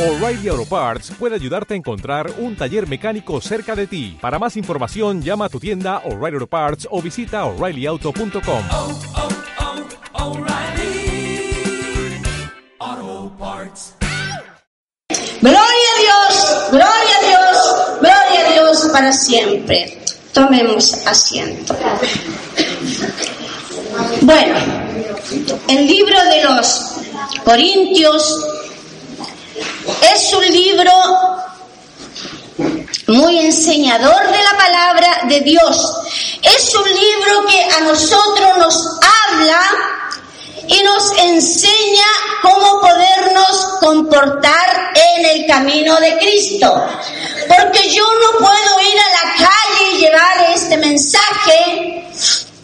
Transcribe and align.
O'Reilly 0.00 0.48
Auto 0.48 0.64
Parts 0.64 1.12
puede 1.18 1.34
ayudarte 1.34 1.74
a 1.74 1.76
encontrar 1.76 2.32
un 2.38 2.56
taller 2.56 2.88
mecánico 2.88 3.38
cerca 3.42 3.76
de 3.76 3.86
ti. 3.86 4.16
Para 4.18 4.38
más 4.38 4.56
información, 4.56 5.20
llama 5.20 5.44
a 5.44 5.48
tu 5.50 5.60
tienda 5.60 5.98
O'Reilly 6.06 6.36
Auto 6.36 6.46
Parts 6.46 6.88
o 6.90 7.02
visita 7.02 7.44
oreillyauto.com. 7.44 8.62
oh, 8.72 8.98
oh, 12.80 13.32
Parts. 13.38 13.92
Gloria 15.42 15.60
a 15.60 16.00
Dios, 16.00 16.70
gloria 16.70 16.88
a 16.88 17.26
Dios, 17.28 18.00
gloria 18.00 18.48
a 18.48 18.52
Dios 18.54 18.88
para 18.94 19.12
siempre. 19.12 19.98
Tomemos 20.32 20.94
asiento. 21.06 21.76
Bueno, 24.22 24.56
el 25.68 25.86
libro 25.86 26.16
de 26.24 26.44
los 26.44 26.90
Corintios 27.44 28.49
es 30.14 30.34
un 30.34 30.46
libro 30.46 30.92
muy 33.06 33.38
enseñador 33.38 34.30
de 34.30 34.42
la 34.42 34.56
palabra 34.56 35.20
de 35.28 35.40
Dios. 35.40 35.92
Es 36.42 36.74
un 36.74 36.88
libro 36.88 37.46
que 37.46 37.62
a 37.62 37.80
nosotros 37.80 38.58
nos 38.58 38.86
habla 39.30 39.60
y 40.68 40.82
nos 40.82 41.12
enseña 41.18 42.06
cómo 42.42 42.80
podernos 42.80 43.78
comportar 43.80 44.92
en 44.94 45.24
el 45.26 45.46
camino 45.46 45.98
de 46.00 46.18
Cristo. 46.18 46.86
Porque 47.48 47.90
yo 47.90 48.04
no 48.04 48.38
puedo 48.38 48.80
ir 48.80 48.98
a 49.00 49.26
la 49.26 49.46
calle 49.46 49.92
y 49.92 49.98
llevar 49.98 50.50
este 50.54 50.76
mensaje 50.76 52.06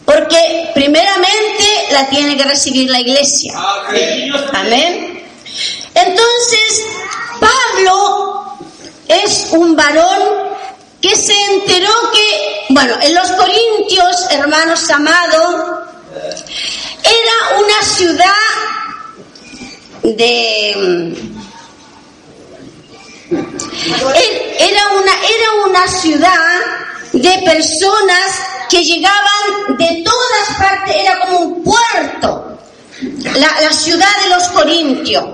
porque 0.07 0.71
primeramente 0.73 1.65
la 1.91 2.07
tiene 2.09 2.37
que 2.37 2.45
recibir 2.45 2.89
la 2.89 3.01
iglesia. 3.01 3.53
Amén. 4.53 5.21
Entonces, 6.05 6.85
Pablo 7.39 8.57
es 9.07 9.47
un 9.51 9.75
varón 9.75 10.21
que 11.01 11.15
se 11.15 11.33
enteró 11.53 11.91
que, 12.13 12.65
bueno, 12.69 12.95
en 13.01 13.15
los 13.15 13.31
Corintios, 13.31 14.25
hermanos 14.31 14.89
amados, 14.89 15.55
era 17.03 17.59
una 17.59 17.81
ciudad 17.83 18.31
de 20.03 20.75
er- 23.31 24.55
era 24.59 24.87
una 24.89 25.11
era 25.11 25.65
una 25.67 25.87
ciudad 25.87 26.59
de 27.13 27.41
personas 27.43 28.39
que 28.69 28.83
llegaban 28.83 29.77
de 29.77 30.03
todas 30.03 30.57
partes 30.57 30.95
era 30.95 31.19
como 31.19 31.39
un 31.39 31.63
puerto 31.63 32.57
la, 33.35 33.61
la 33.61 33.71
ciudad 33.73 34.09
de 34.23 34.29
los 34.29 34.43
corintios 34.49 35.25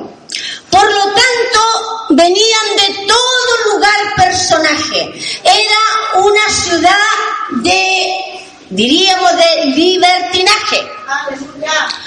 por 0.74 0.92
lo 0.92 1.04
tanto 1.04 2.08
venían 2.10 2.68
de 2.76 3.06
todo 3.08 3.74
lugar 3.74 4.16
personaje 4.18 5.14
era 5.44 6.24
una 6.24 6.50
ciudad 6.50 7.62
de 7.62 8.16
diríamos 8.72 9.32
de 9.38 9.66
libertinaje 9.68 10.90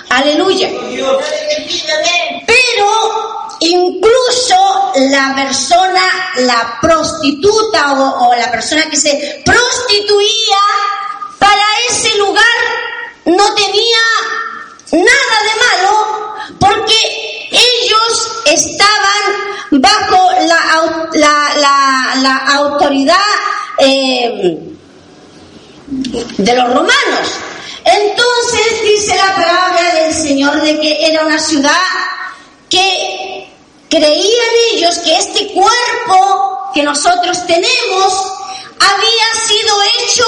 Aleluya. 0.09 0.69
Pero 2.47 3.57
incluso 3.61 4.93
la 4.97 5.35
persona, 5.35 6.33
la 6.37 6.79
prostituta 6.81 7.93
o, 7.93 8.29
o 8.29 8.35
la 8.35 8.51
persona 8.51 8.89
que 8.89 8.97
se 8.97 9.43
prostituía 9.45 10.59
para 11.39 11.65
ese 11.89 12.17
lugar 12.19 12.45
no 13.27 13.55
tenía 13.55 13.99
nada 14.93 15.37
de 15.45 15.61
malo 15.61 16.57
porque 16.59 17.36
ellos 17.51 18.43
estaban 18.47 19.81
bajo 19.81 20.31
la, 20.47 22.17
la 22.17 22.37
autoridad 22.57 23.17
eh, 23.79 24.59
de 25.87 26.55
los 26.55 26.69
romanos. 26.69 27.29
Entonces 27.85 28.83
dice 28.83 29.15
la 29.17 29.35
palabra 29.35 29.95
del 29.95 30.15
Señor 30.15 30.61
de 30.61 30.81
que 30.81 31.07
era 31.07 31.25
una 31.25 31.39
ciudad 31.39 31.73
que 32.69 33.49
creían 33.89 34.51
ellos 34.73 34.99
que 34.99 35.17
este 35.17 35.53
cuerpo 35.53 36.71
que 36.75 36.83
nosotros 36.83 37.47
tenemos 37.47 38.33
había 38.81 39.47
sido 39.47 39.77
hecho 39.99 40.25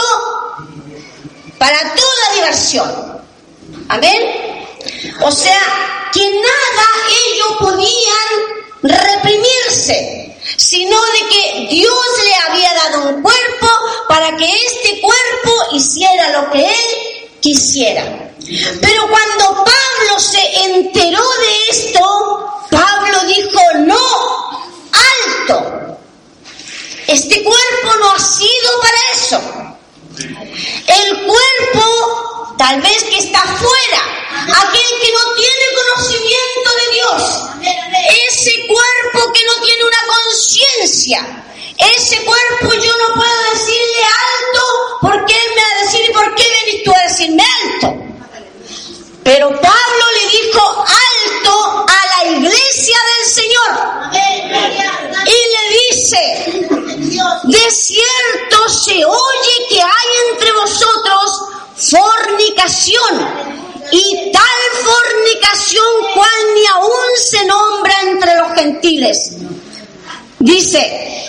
para 1.58 1.78
toda 1.94 2.34
diversión. 2.36 3.22
Amén. 3.88 4.47
O 5.22 5.32
sea, 5.32 6.10
que 6.12 6.20
nada 6.20 6.86
ellos 7.32 7.56
podían 7.58 8.58
reprimirse, 8.82 10.36
sino 10.56 10.96
de 11.00 11.28
que 11.28 11.66
Dios 11.70 12.06
le 12.24 12.34
había 12.48 12.74
dado 12.74 13.08
un 13.10 13.22
cuerpo 13.22 13.68
para 14.08 14.36
que 14.36 14.46
este 14.46 15.00
cuerpo 15.00 15.52
hiciera 15.72 16.40
lo 16.40 16.50
que 16.50 16.64
él 16.64 17.30
quisiera. 17.40 18.32
Pero 18.80 19.08
cuando 19.08 19.64
Pablo 19.64 20.18
se 20.18 20.40
enteró 20.64 21.22
de 21.22 21.68
esto, 21.70 22.66
Pablo 22.70 23.24
dijo, 23.26 23.60
no, 23.80 24.68
alto, 24.92 25.98
este 27.06 27.42
cuerpo 27.42 27.96
no 28.00 28.12
ha 28.12 28.18
sido 28.18 28.80
para 28.80 28.98
eso. 29.14 29.40
El 30.86 31.26
cuerpo, 31.26 32.37
tal 32.58 32.82
vez 32.82 33.04
que 33.04 33.18
está 33.18 33.40
fuera, 33.40 34.02
aquel 34.62 35.00
que 35.00 35.12
no 35.12 35.34
tiene 35.36 35.64
conocimiento 35.76 36.70
de 36.76 36.92
Dios, 36.92 37.22
ese 38.30 38.66
cuerpo 38.66 39.32
que 39.32 39.44
no 39.46 39.62
tiene 39.62 39.84
una 39.84 40.02
conciencia, 40.08 41.44
ese 41.78 42.24
cuerpo 42.24 42.74
yo 42.74 42.92
no 42.96 43.14
puedo 43.14 43.50
decirle 43.52 44.02
alto 44.02 44.62
porque 45.02 45.34
él 45.34 45.50
me 45.54 45.62
va 45.62 45.68
a 45.68 45.84
decir, 45.84 46.10
¿y 46.10 46.12
por 46.12 46.34
qué 46.34 46.44
venís 46.66 46.84
tú 46.84 46.92
a 46.92 47.02
decirme 47.08 47.44
alto? 47.62 47.94
Pero 49.22 49.48
Pablo 49.48 50.04
le 50.14 50.30
dijo 50.30 50.84
alto 50.86 51.86
a 51.86 52.24
la 52.24 52.30
iglesia 52.30 52.98
del 53.12 53.32
Señor. 53.34 53.70
Y 55.26 55.38
le 55.54 55.64
dice, 55.78 56.20
de 57.44 57.70
cierto 57.70 58.68
se 58.70 59.04
oye 59.04 59.66
que 59.68 59.82
hay 59.82 60.30
entre 60.32 60.50
vosotros 60.52 61.48
fornicación 61.78 63.58
y 63.92 64.32
tal 64.32 64.84
fornicación 64.84 65.84
cual 66.14 66.28
ni 66.54 66.66
aún 66.66 67.16
se 67.16 67.44
nombra 67.46 67.94
entre 68.02 68.36
los 68.36 68.52
gentiles. 68.54 69.32
Dice, 70.40 71.24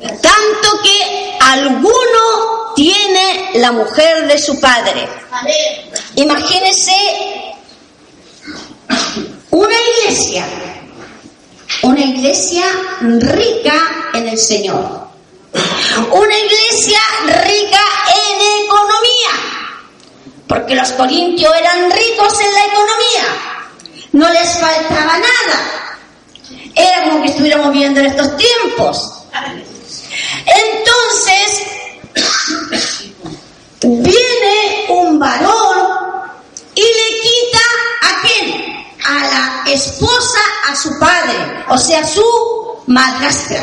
tanto 0.00 0.82
que 0.82 1.36
alguno 1.40 2.72
tiene 2.74 3.50
la 3.54 3.72
mujer 3.72 4.26
de 4.28 4.38
su 4.38 4.60
padre. 4.60 5.08
Imagínese 6.16 6.96
una 9.50 9.76
iglesia, 9.98 10.46
una 11.82 12.00
iglesia 12.00 12.66
rica 13.00 14.10
en 14.14 14.28
el 14.28 14.38
Señor, 14.38 15.08
una 16.10 16.38
iglesia 16.38 17.00
rica 17.44 17.80
en 18.08 18.64
economía, 18.64 19.55
porque 20.56 20.74
los 20.74 20.90
corintios 20.92 21.54
eran 21.54 21.90
ricos 21.90 22.40
en 22.40 22.54
la 22.54 22.64
economía, 22.64 23.24
no 24.12 24.28
les 24.30 24.58
faltaba 24.58 25.18
nada, 25.18 25.98
era 26.74 27.04
como 27.04 27.22
que 27.22 27.28
estuviéramos 27.28 27.72
viviendo 27.72 28.00
en 28.00 28.06
estos 28.06 28.38
tiempos. 28.38 29.12
Entonces, 30.46 31.62
viene 33.82 34.86
un 34.88 35.18
varón 35.18 35.76
y 36.74 36.80
le 36.80 37.20
quita 37.20 37.62
a 38.00 38.22
quién? 38.22 38.86
A 39.04 39.26
la 39.26 39.70
esposa, 39.70 40.40
a 40.70 40.74
su 40.74 40.98
padre, 40.98 41.64
o 41.68 41.76
sea, 41.76 42.02
su 42.06 42.24
madrastra. 42.86 43.62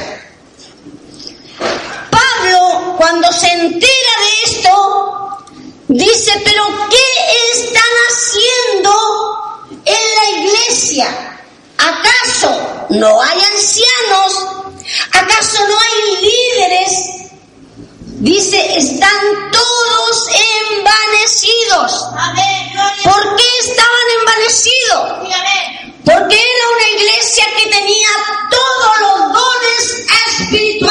Pablo, 2.11 2.95
cuando 2.97 3.31
se 3.31 3.51
entera 3.51 4.11
de 4.21 4.51
esto, 4.51 5.22
dice, 5.87 6.41
pero 6.43 6.63
¿qué 6.89 7.59
están 7.59 7.83
haciendo 8.09 8.91
en 9.85 10.15
la 10.15 10.39
iglesia? 10.39 11.39
¿Acaso 11.77 12.85
no 12.89 13.21
hay 13.21 13.39
ancianos? 13.39 14.45
¿Acaso 15.11 15.67
no 15.67 15.77
hay 15.79 16.21
líderes? 16.21 16.91
Dice, 18.19 18.77
están 18.77 19.51
todos 19.51 20.27
envanecidos. 20.71 22.05
¿Por 23.03 23.35
qué 23.35 23.49
estaban 23.67 24.07
envanecidos? 24.19 25.03
Porque 26.05 26.35
era 26.35 26.69
una 26.75 27.01
iglesia 27.01 27.45
que 27.57 27.69
tenía 27.69 28.09
todos 28.49 28.99
los 29.01 29.33
dones 29.33 30.05
espirituales 30.27 30.82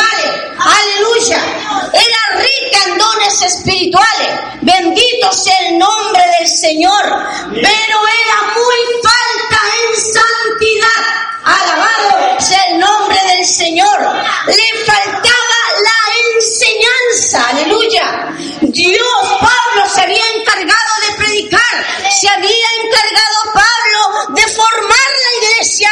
espirituales. 3.42 4.28
Bendito 4.60 5.32
sea 5.32 5.56
el 5.68 5.78
nombre 5.78 6.22
del 6.38 6.48
Señor. 6.48 7.02
Pero 7.50 7.62
era 7.62 8.38
muy 8.54 8.80
falta 9.02 9.60
en 9.80 9.96
santidad. 9.96 11.02
Alabado 11.44 12.40
sea 12.40 12.62
el 12.70 12.78
nombre 12.78 13.18
del 13.28 13.44
Señor. 13.46 13.98
Le 14.46 14.84
faltaba 14.84 15.58
la 15.82 16.36
enseñanza. 16.36 17.48
Aleluya. 17.50 18.34
Dios, 18.60 19.22
Pablo, 19.40 19.88
se 19.92 20.00
había 20.02 20.24
encargado 20.36 20.92
de 21.08 21.16
predicar. 21.16 21.86
Se 22.10 22.28
había 22.28 22.68
encargado 22.84 23.38
Pablo 23.54 24.34
de 24.34 24.46
formar 24.48 25.08
la 25.24 25.46
iglesia. 25.46 25.90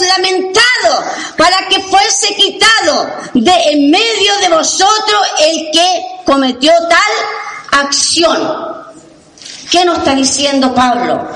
Lamentado 0.00 1.04
para 1.36 1.68
que 1.68 1.80
fuese 1.80 2.34
quitado 2.34 3.10
de 3.34 3.52
en 3.70 3.90
medio 3.90 4.36
de 4.38 4.48
vosotros 4.48 5.20
el 5.40 5.70
que 5.72 6.02
cometió 6.24 6.72
tal 6.88 7.80
acción. 7.80 8.84
¿Qué 9.70 9.84
nos 9.84 9.98
está 9.98 10.14
diciendo 10.14 10.74
Pablo? 10.74 11.28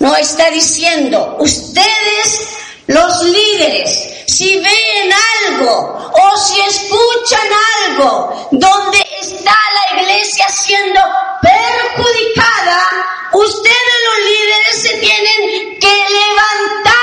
No 0.00 0.16
está 0.16 0.50
diciendo, 0.50 1.36
ustedes 1.38 2.48
los 2.86 3.22
líderes, 3.22 4.24
si 4.26 4.56
ven 4.56 5.12
algo 5.46 6.10
o 6.12 6.36
si 6.38 6.60
escuchan 6.60 7.48
algo 7.86 8.48
donde 8.50 8.98
está 9.20 9.54
la 9.74 10.00
iglesia 10.02 10.48
siendo 10.48 11.00
perjudicada, 11.40 12.86
ustedes 13.32 13.96
los 14.08 14.18
líderes 14.30 14.82
se 14.82 14.98
tienen 14.98 15.78
que 15.78 15.88
levantar, 15.88 16.99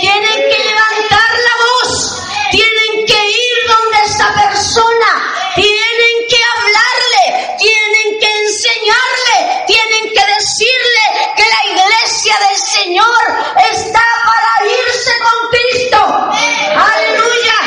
tienen 0.00 0.38
que 0.50 0.64
levantar 0.64 1.30
la 1.48 1.54
voz, 1.64 2.22
tienen 2.50 3.06
que 3.06 3.24
ir 3.24 3.56
donde 3.68 3.98
esa 4.04 4.34
persona, 4.34 5.10
tienen 5.54 6.14
que 6.28 6.40
hablarle, 6.54 7.56
tienen 7.58 8.18
que 8.20 8.30
enseñarle, 8.38 9.64
tienen 9.66 10.12
que 10.12 10.24
decirle 10.34 11.04
que 11.36 11.44
la 11.44 11.62
iglesia 11.72 12.34
del 12.48 12.56
Señor 12.56 13.22
está 13.72 14.06
para 14.26 14.52
irse 14.66 15.12
con 15.22 15.38
Cristo. 15.50 16.00
Aleluya. 16.76 17.58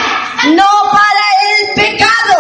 No 0.56 0.92
para 0.92 1.25
el 1.50 1.74
pecado. 1.75 2.38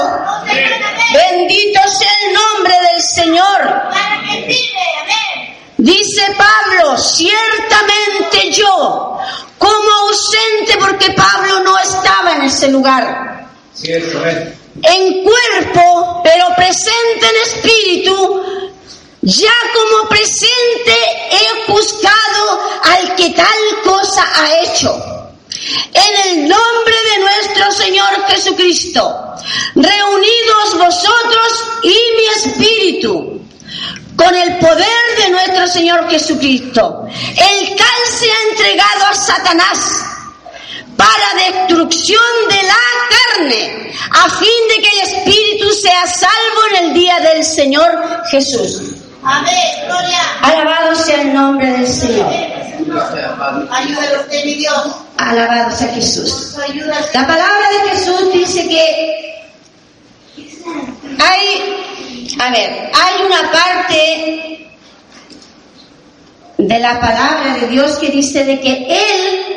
Bendito 1.13 1.79
sea 1.87 2.11
el 2.23 2.33
nombre 2.33 2.73
del 2.73 3.01
Señor. 3.03 3.91
Dice 5.77 6.23
Pablo, 6.37 6.97
ciertamente 6.97 8.00
yo, 8.51 9.17
como 9.57 9.91
ausente, 10.07 10.77
porque 10.79 11.11
Pablo 11.11 11.59
no 11.61 11.77
estaba 11.79 12.35
en 12.35 12.43
ese 12.43 12.69
lugar, 12.69 13.47
en 13.83 15.23
cuerpo, 15.23 16.21
pero 16.23 16.47
presente 16.55 17.27
en 17.27 17.35
espíritu, 17.43 18.41
ya 19.21 19.53
como 19.73 20.09
presente 20.09 20.95
he 21.31 21.71
juzgado 21.71 22.59
al 22.83 23.15
que 23.15 23.29
tal 23.31 23.81
cosa 23.83 24.25
ha 24.35 24.59
hecho. 24.61 25.21
En 25.93 26.29
el 26.29 26.49
nombre 26.49 26.95
de 27.11 27.19
nuestro 27.19 27.71
Señor 27.71 28.25
Jesucristo, 28.27 29.35
reunidos 29.75 30.77
vosotros 30.77 31.63
y 31.83 31.95
mi 32.17 32.25
espíritu, 32.35 33.40
con 34.21 34.35
el 34.35 34.57
poder 34.59 34.87
de 35.17 35.29
nuestro 35.31 35.67
Señor 35.67 36.07
Jesucristo, 36.09 37.07
el 37.07 37.67
cual 37.67 38.01
se 38.05 38.25
ha 38.25 38.51
entregado 38.51 39.05
a 39.09 39.15
Satanás 39.15 40.05
para 40.95 41.65
destrucción 41.65 42.21
de 42.49 42.63
la 42.63 42.75
carne, 43.09 43.93
a 44.11 44.29
fin 44.29 44.47
de 44.69 44.81
que 44.83 44.89
el 44.89 45.07
espíritu 45.07 45.71
sea 45.73 46.05
salvo 46.05 46.61
en 46.71 46.85
el 46.85 46.93
día 46.93 47.19
del 47.19 47.43
Señor 47.43 48.23
Jesús. 48.29 48.81
Amén, 49.23 49.85
gloria. 49.87 50.19
Alabado 50.41 50.95
sea 50.95 51.21
el 51.21 51.33
nombre 51.33 51.71
del 51.71 51.87
Señor. 51.87 52.27
Ayúdanos 53.71 54.29
de 54.29 54.45
mi 54.45 54.53
Dios. 54.55 54.95
Alabado 55.17 55.75
sea 55.75 55.93
Jesús. 55.93 56.55
La 57.13 57.25
palabra 57.27 57.69
de 57.71 57.89
Jesús 57.89 58.33
dice 58.33 58.67
que 58.67 59.31
hay, 61.19 62.10
a 62.39 62.51
ver, 62.51 62.91
hay 62.93 63.25
una 63.25 63.51
parte 63.51 64.71
de 66.57 66.79
la 66.79 66.99
palabra 66.99 67.57
de 67.59 67.67
Dios 67.67 67.97
que 67.97 68.09
dice 68.09 68.43
de 68.45 68.59
que 68.59 68.85
Él 68.89 69.51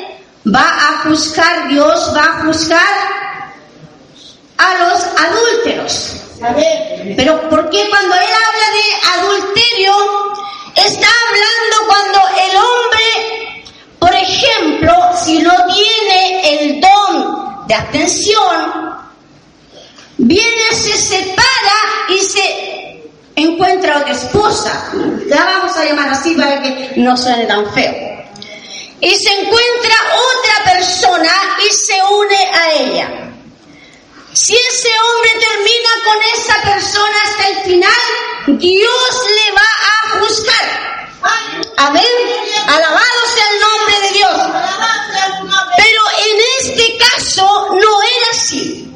va 0.54 0.66
a 0.68 1.02
juzgar, 1.02 1.68
Dios 1.68 2.12
va 2.16 2.24
a 2.24 2.44
juzgar 2.44 3.04
a 4.56 4.74
los 4.78 5.02
adúlteros. 5.02 6.24
Pero 7.16 7.48
¿por 7.48 7.70
qué 7.70 7.88
cuando 7.88 8.14
él 8.14 8.22
habla 8.22 8.68
de 8.72 9.28
adulterio 9.28 9.94
está 10.74 11.08
hablando 11.28 11.76
cuando 11.86 12.18
el 12.42 12.56
hombre, 12.56 13.64
por 13.98 14.14
ejemplo, 14.14 14.92
si 15.24 15.38
no 15.38 15.52
tiene 15.72 16.64
el 16.64 16.80
don 16.80 17.66
de 17.66 17.74
atención, 17.74 18.94
viene, 20.18 20.72
se 20.72 20.96
separa 20.98 21.46
y 22.08 22.18
se 22.18 23.02
encuentra 23.64 23.98
otra 23.98 24.12
esposa. 24.12 24.92
La 25.26 25.44
vamos 25.44 25.76
a 25.76 25.84
llamar 25.84 26.08
así 26.10 26.34
para 26.34 26.60
que 26.60 26.92
no 26.96 27.16
suene 27.16 27.46
tan 27.46 27.72
feo. 27.72 27.92
Y 29.00 29.16
se 29.16 29.30
encuentra 29.40 29.94
otra 30.16 30.72
persona 30.72 31.32
y 31.66 31.74
se 31.74 31.94
une 32.10 32.50
a 32.52 32.72
ella. 32.72 33.08
Si 34.32 34.54
ese 34.54 34.88
hombre 34.88 35.30
termina 35.40 35.90
con 36.04 36.16
esa 36.34 36.62
persona 36.62 37.16
hasta 37.24 37.48
el 37.48 37.56
final, 37.64 38.58
Dios 38.58 39.26
le 39.36 39.52
va 39.52 39.62
a 39.62 40.18
juzgar. 40.18 41.08
Amén. 41.76 42.04
Alabado 42.66 43.20
sea 43.34 43.44
el 43.50 43.60
nombre 43.60 44.00
de 44.00 44.14
Dios. 44.14 44.36
Pero 45.76 46.02
en 46.26 46.66
este 46.66 46.96
caso 46.98 47.68
no 47.70 48.02
era 48.02 48.30
así. 48.32 48.93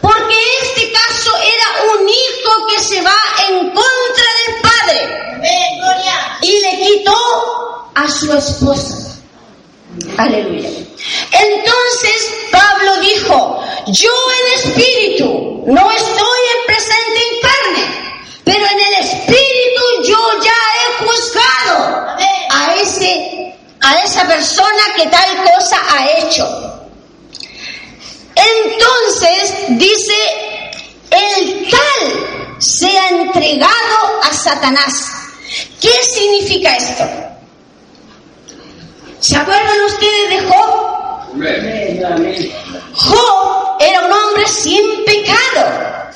Porque 0.00 0.36
este 0.62 0.92
caso 0.92 1.36
era 1.36 1.94
un 1.94 2.08
hijo 2.08 2.66
que 2.68 2.80
se 2.80 3.00
va 3.02 3.16
en 3.48 3.70
contra 3.70 4.26
del 4.46 4.60
padre 4.62 5.26
y 6.42 6.60
le 6.60 6.84
quitó 6.84 7.90
a 7.94 8.08
su 8.08 8.32
esposa. 8.32 8.96
Aleluya. 10.18 10.68
Entonces 11.32 12.34
Pablo 12.50 12.96
dijo, 13.00 13.64
yo 13.88 14.10
en 14.40 14.60
espíritu 14.60 15.64
no 15.66 15.90
estoy 15.90 16.40
en 16.54 16.66
presente 16.66 17.20
en 17.30 17.40
carne, 17.40 18.32
pero 18.44 18.66
en 18.66 18.80
el 18.80 18.94
espíritu 19.04 19.82
yo 20.04 20.18
ya 20.42 20.52
he 20.76 21.04
juzgado 21.04 22.06
a 22.50 22.74
ese 22.80 23.36
a 23.80 24.02
esa 24.02 24.26
persona 24.26 24.82
que 24.96 25.06
tal 25.06 25.44
cosa 25.44 25.76
ha 25.90 26.10
hecho. 26.18 26.75
Entonces 28.36 29.54
dice, 29.70 30.14
el 31.10 31.68
tal 31.70 32.56
se 32.58 32.98
ha 32.98 33.08
entregado 33.08 34.22
a 34.22 34.32
Satanás. 34.32 35.12
¿Qué 35.80 35.92
significa 36.04 36.76
esto? 36.76 37.04
¿Se 39.20 39.36
acuerdan 39.36 39.80
ustedes 39.86 40.30
de 40.30 40.40
Job? 40.48 40.86
Job 42.94 43.76
era 43.80 44.00
un 44.06 44.12
hombre 44.12 44.46
sin 44.46 45.04
pecado. 45.04 46.06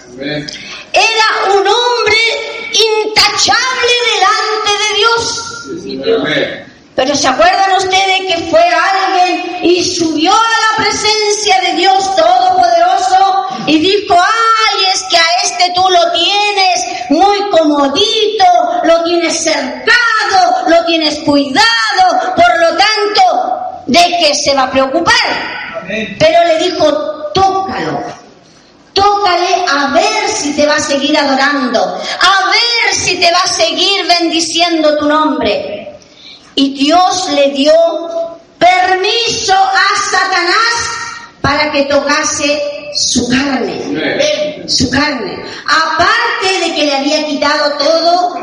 Era 0.92 1.54
un 1.54 1.66
hombre 1.66 2.18
intachable 2.72 3.92
delante 4.14 4.70
de 4.82 4.90
Dios. 4.96 5.50
Pero 6.94 7.16
¿se 7.16 7.28
acuerdan 7.28 7.72
ustedes 7.78 8.20
que 8.28 8.50
fue 8.50 8.60
alguien 8.60 8.89
y 9.62 9.84
subió 9.84 10.32
a 10.32 10.34
la 10.34 10.84
presencia 10.84 11.60
de 11.60 11.76
Dios 11.76 12.16
Todopoderoso 12.16 13.46
y 13.66 13.78
dijo, 13.78 14.14
ay, 14.14 14.84
es 14.94 15.02
que 15.10 15.16
a 15.16 15.26
este 15.44 15.72
tú 15.74 15.82
lo 15.88 16.12
tienes 16.12 17.10
muy 17.10 17.50
comodito, 17.50 18.44
lo 18.84 19.04
tienes 19.04 19.42
cercado, 19.42 20.68
lo 20.68 20.84
tienes 20.86 21.18
cuidado, 21.20 22.34
por 22.36 22.60
lo 22.60 22.68
tanto, 22.68 23.82
¿de 23.86 24.16
qué 24.20 24.34
se 24.34 24.54
va 24.54 24.64
a 24.64 24.70
preocupar? 24.70 25.84
Pero 26.18 26.44
le 26.44 26.58
dijo, 26.58 27.30
tócalo, 27.34 28.00
tócale 28.92 29.64
a 29.68 29.88
ver 29.92 30.28
si 30.28 30.54
te 30.54 30.66
va 30.66 30.76
a 30.76 30.80
seguir 30.80 31.16
adorando, 31.18 31.80
a 31.80 32.50
ver 32.50 32.94
si 32.94 33.16
te 33.16 33.30
va 33.32 33.40
a 33.40 33.48
seguir 33.48 34.06
bendiciendo 34.06 34.96
tu 34.98 35.06
nombre. 35.06 35.96
Y 36.54 36.74
Dios 36.74 37.30
le 37.30 37.50
dio 37.50 37.72
permiso 38.60 39.54
a 39.54 40.10
Satanás 40.10 41.40
para 41.40 41.72
que 41.72 41.84
tocase 41.84 42.62
su 42.94 43.28
carne. 43.28 44.64
Su 44.68 44.90
carne. 44.90 45.42
Aparte 45.66 46.60
de 46.64 46.74
que 46.74 46.84
le 46.84 46.96
había 46.96 47.26
quitado 47.26 47.72
todo, 47.78 48.34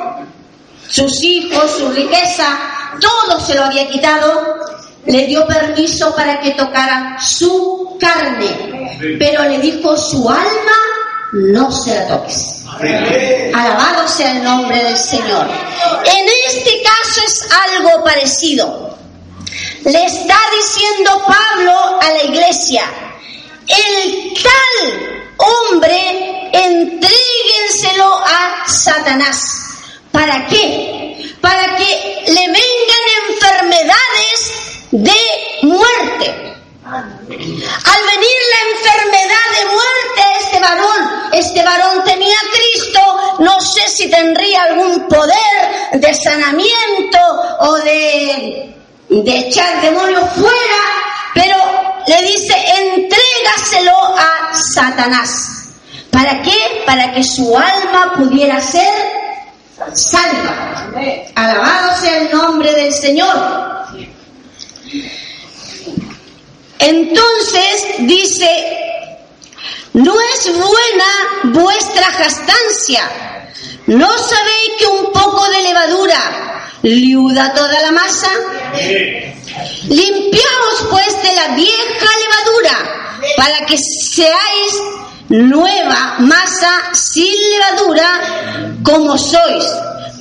sus 0.89 1.23
hijos, 1.23 1.71
su 1.77 1.89
riqueza, 1.91 2.57
todo 2.99 3.39
se 3.39 3.55
lo 3.55 3.65
había 3.65 3.87
quitado, 3.87 4.57
le 5.05 5.27
dio 5.27 5.45
permiso 5.45 6.13
para 6.15 6.39
que 6.41 6.51
tocara 6.51 7.17
su 7.19 7.97
carne. 7.99 8.97
Pero 9.19 9.43
le 9.43 9.59
dijo, 9.59 9.95
su 9.95 10.27
alma 10.27 10.77
no 11.33 11.71
se 11.71 11.93
la 11.95 12.07
toques. 12.07 12.63
Alabado 13.53 14.07
sea 14.07 14.37
el 14.37 14.43
nombre 14.43 14.83
del 14.83 14.97
Señor. 14.97 15.47
En 15.47 16.27
este 16.47 16.81
caso 16.83 17.21
es 17.25 17.47
algo 17.51 18.03
parecido. 18.03 18.96
Le 19.85 20.05
está 20.05 20.39
diciendo 20.55 21.23
Pablo 21.25 21.99
a 22.01 22.11
la 22.11 22.23
iglesia, 22.23 22.83
el 23.67 24.33
tal 24.33 25.17
hombre 25.37 26.49
entréguenselo 26.53 28.17
a 28.25 28.67
Satanás. 28.67 29.63
¿Para 30.11 30.47
qué? 30.47 31.35
Para 31.41 31.75
que 31.75 32.23
le 32.27 32.47
vengan 32.47 33.05
enfermedades 33.29 34.57
de 34.91 35.21
muerte. 35.63 36.53
Al 36.85 38.05
venir 38.07 38.37
la 38.53 38.61
enfermedad 38.71 39.47
de 39.57 39.65
muerte 39.65 40.21
a 40.21 40.39
este 40.39 40.59
varón, 40.59 41.31
este 41.33 41.63
varón 41.63 42.03
tenía 42.05 42.37
Cristo, 42.53 42.99
no 43.39 43.59
sé 43.59 43.89
si 43.89 44.09
tendría 44.09 44.63
algún 44.63 45.07
poder 45.09 45.91
de 45.93 46.13
sanamiento 46.13 47.19
o 47.59 47.75
de, 47.75 48.76
de 49.09 49.37
echar 49.37 49.81
demonios 49.81 50.29
fuera, 50.33 50.79
pero 51.33 51.55
le 52.07 52.21
dice, 52.23 52.55
entrégaselo 52.55 53.97
a 54.17 54.53
Satanás. 54.73 55.69
¿Para 56.11 56.41
qué? 56.41 56.83
Para 56.85 57.13
que 57.13 57.23
su 57.23 57.57
alma 57.57 58.13
pudiera 58.15 58.59
ser 58.61 58.93
salva. 59.93 60.89
Alabado 61.35 62.01
sea 62.01 62.17
el 62.17 62.31
nombre 62.31 62.73
del 62.73 62.93
Señor. 62.93 63.85
Entonces 66.79 67.85
dice, 67.99 68.77
no 69.93 70.13
es 70.33 70.57
buena 70.57 71.61
vuestra 71.61 72.05
jastancia. 72.05 73.09
¿No 73.87 74.17
sabéis 74.17 74.71
que 74.79 74.87
un 74.87 75.11
poco 75.11 75.49
de 75.49 75.61
levadura 75.61 76.66
liuda 76.81 77.53
toda 77.53 77.81
la 77.81 77.91
masa? 77.91 78.29
Limpiamos 79.87 80.87
pues 80.89 81.23
de 81.23 81.35
la 81.35 81.55
vieja 81.55 82.09
levadura 82.23 83.07
para 83.37 83.65
que 83.65 83.77
seáis 83.77 84.73
nueva 85.29 86.15
masa 86.19 86.93
sin 86.93 87.33
levadura 87.51 88.75
como 88.83 89.17
sois. 89.17 89.65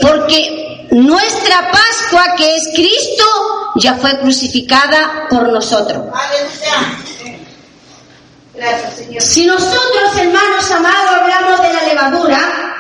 Porque 0.00 0.86
nuestra 0.90 1.70
Pascua, 1.70 2.34
que 2.36 2.56
es 2.56 2.62
Cristo, 2.75 3.25
ya 3.76 3.94
fue 3.94 4.18
crucificada 4.18 5.26
por 5.28 5.48
nosotros. 5.48 6.06
Gracias, 8.54 8.96
Señor. 8.96 9.22
Si 9.22 9.44
nosotros, 9.44 10.16
hermanos 10.16 10.70
amados, 10.70 11.20
hablamos 11.20 11.60
de 11.60 11.72
la 11.75 11.82
levadura, 11.82 12.76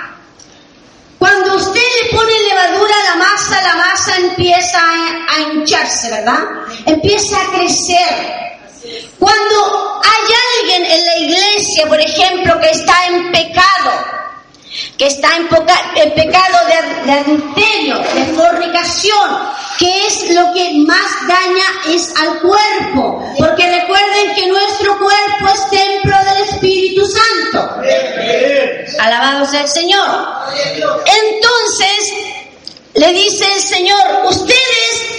cuando 1.18 1.56
usted 1.56 1.80
le 2.02 2.16
pone 2.16 2.32
levadura 2.48 2.94
a 2.94 3.10
la 3.10 3.16
masa, 3.16 3.62
la 3.62 3.76
masa 3.76 4.16
empieza 4.36 4.78
a, 4.80 5.40
hincharse, 5.40 6.10
¿verdad? 6.10 6.38
Empieza 6.84 7.36
a 7.40 7.50
crecer. 7.56 8.46
Cuando 9.18 10.00
hay 10.04 10.34
alguien 10.60 10.90
en 10.92 11.04
la 11.06 11.16
iglesia, 11.18 11.86
por 11.88 12.00
ejemplo, 12.00 12.58
que 12.60 12.70
está 12.70 13.06
en 13.08 13.32
pecado, 13.32 13.92
que 14.98 15.06
está 15.06 15.34
en, 15.36 15.48
poca- 15.48 15.92
en 15.96 16.14
pecado 16.14 16.58
de, 16.66 17.06
de 17.12 17.18
adulterio, 17.18 17.98
de 17.98 18.24
fornicación, 18.34 19.56
que 19.78 20.06
es 20.06 20.30
lo 20.34 20.52
que 20.54 20.72
más 20.86 21.10
daña 21.26 21.94
es 21.94 22.14
al 22.16 22.38
cuerpo, 22.40 23.34
porque 23.38 23.80
recuerden 23.80 24.34
que 24.34 24.46
nuestro 24.46 24.98
cuerpo 24.98 25.48
es 25.54 25.70
templo 25.70 26.16
del 26.24 26.44
Espíritu 26.44 27.04
Santo. 27.06 27.76
Alabado 29.00 29.46
sea 29.46 29.62
el 29.62 29.68
Señor. 29.68 30.08
Entonces, 31.04 32.12
le 32.96 33.12
dice 33.12 33.44
el 33.54 33.60
Señor, 33.60 34.24
ustedes 34.26 35.16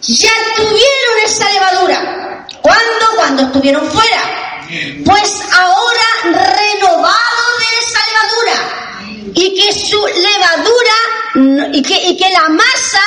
ya 0.00 0.32
tuvieron 0.56 0.80
esa 1.24 1.50
levadura. 1.52 2.46
¿Cuándo? 2.62 3.16
Cuando 3.16 3.42
estuvieron 3.42 3.90
fuera. 3.90 4.66
Pues 5.04 5.40
ahora 5.52 6.06
renovados 6.24 7.58
de 7.58 7.66
esa 7.80 8.00
levadura. 8.08 9.32
Y 9.34 9.54
que 9.54 9.72
su 9.72 10.06
levadura 10.06 11.70
y 11.72 11.82
que, 11.82 12.08
y 12.08 12.16
que 12.16 12.30
la 12.30 12.48
masa 12.48 13.02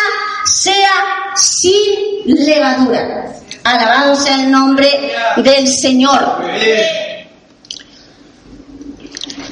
sea 0.45 1.33
sin 1.35 2.45
levadura. 2.45 3.33
Alabado 3.63 4.15
sea 4.15 4.35
el 4.35 4.51
nombre 4.51 5.15
del 5.37 5.67
Señor. 5.67 6.43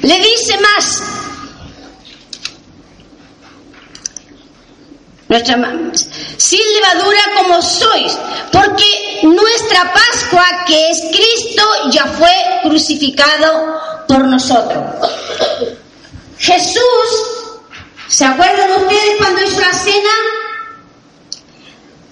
Le 0.02 0.18
dice 0.18 0.58
más. 0.58 1.21
Nuestra, 5.32 5.56
sin 6.36 6.60
levadura 6.74 7.20
como 7.38 7.62
sois, 7.62 8.18
porque 8.52 9.20
nuestra 9.22 9.90
Pascua, 9.90 10.44
que 10.66 10.90
es 10.90 11.00
Cristo, 11.10 11.62
ya 11.90 12.04
fue 12.04 12.34
crucificado 12.62 13.80
por 14.06 14.26
nosotros. 14.26 14.84
Jesús, 16.36 16.82
¿se 18.08 18.26
acuerdan 18.26 18.72
ustedes 18.82 19.16
cuando 19.16 19.42
hizo 19.42 19.60
la 19.60 19.72
cena? 19.72 20.10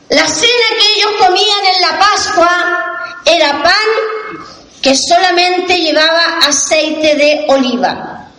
La 0.09 0.27
cena 0.27 0.67
que 0.79 0.93
ellos 0.97 1.13
comían 1.19 1.67
en 1.75 1.83
la 1.83 1.99
Pascua 1.99 3.21
era 3.27 3.63
pan 3.63 3.75
que 4.81 4.97
solamente 4.97 5.77
llevaba 5.77 6.39
aceite 6.39 7.17
de 7.17 7.45
oliva. 7.49 8.31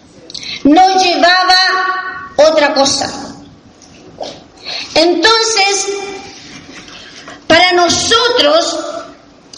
No 0.64 0.98
llevaba 0.98 2.36
otra 2.36 2.74
cosa. 2.74 3.31
Entonces, 4.96 5.88
para 7.48 7.72
nosotros, 7.74 8.80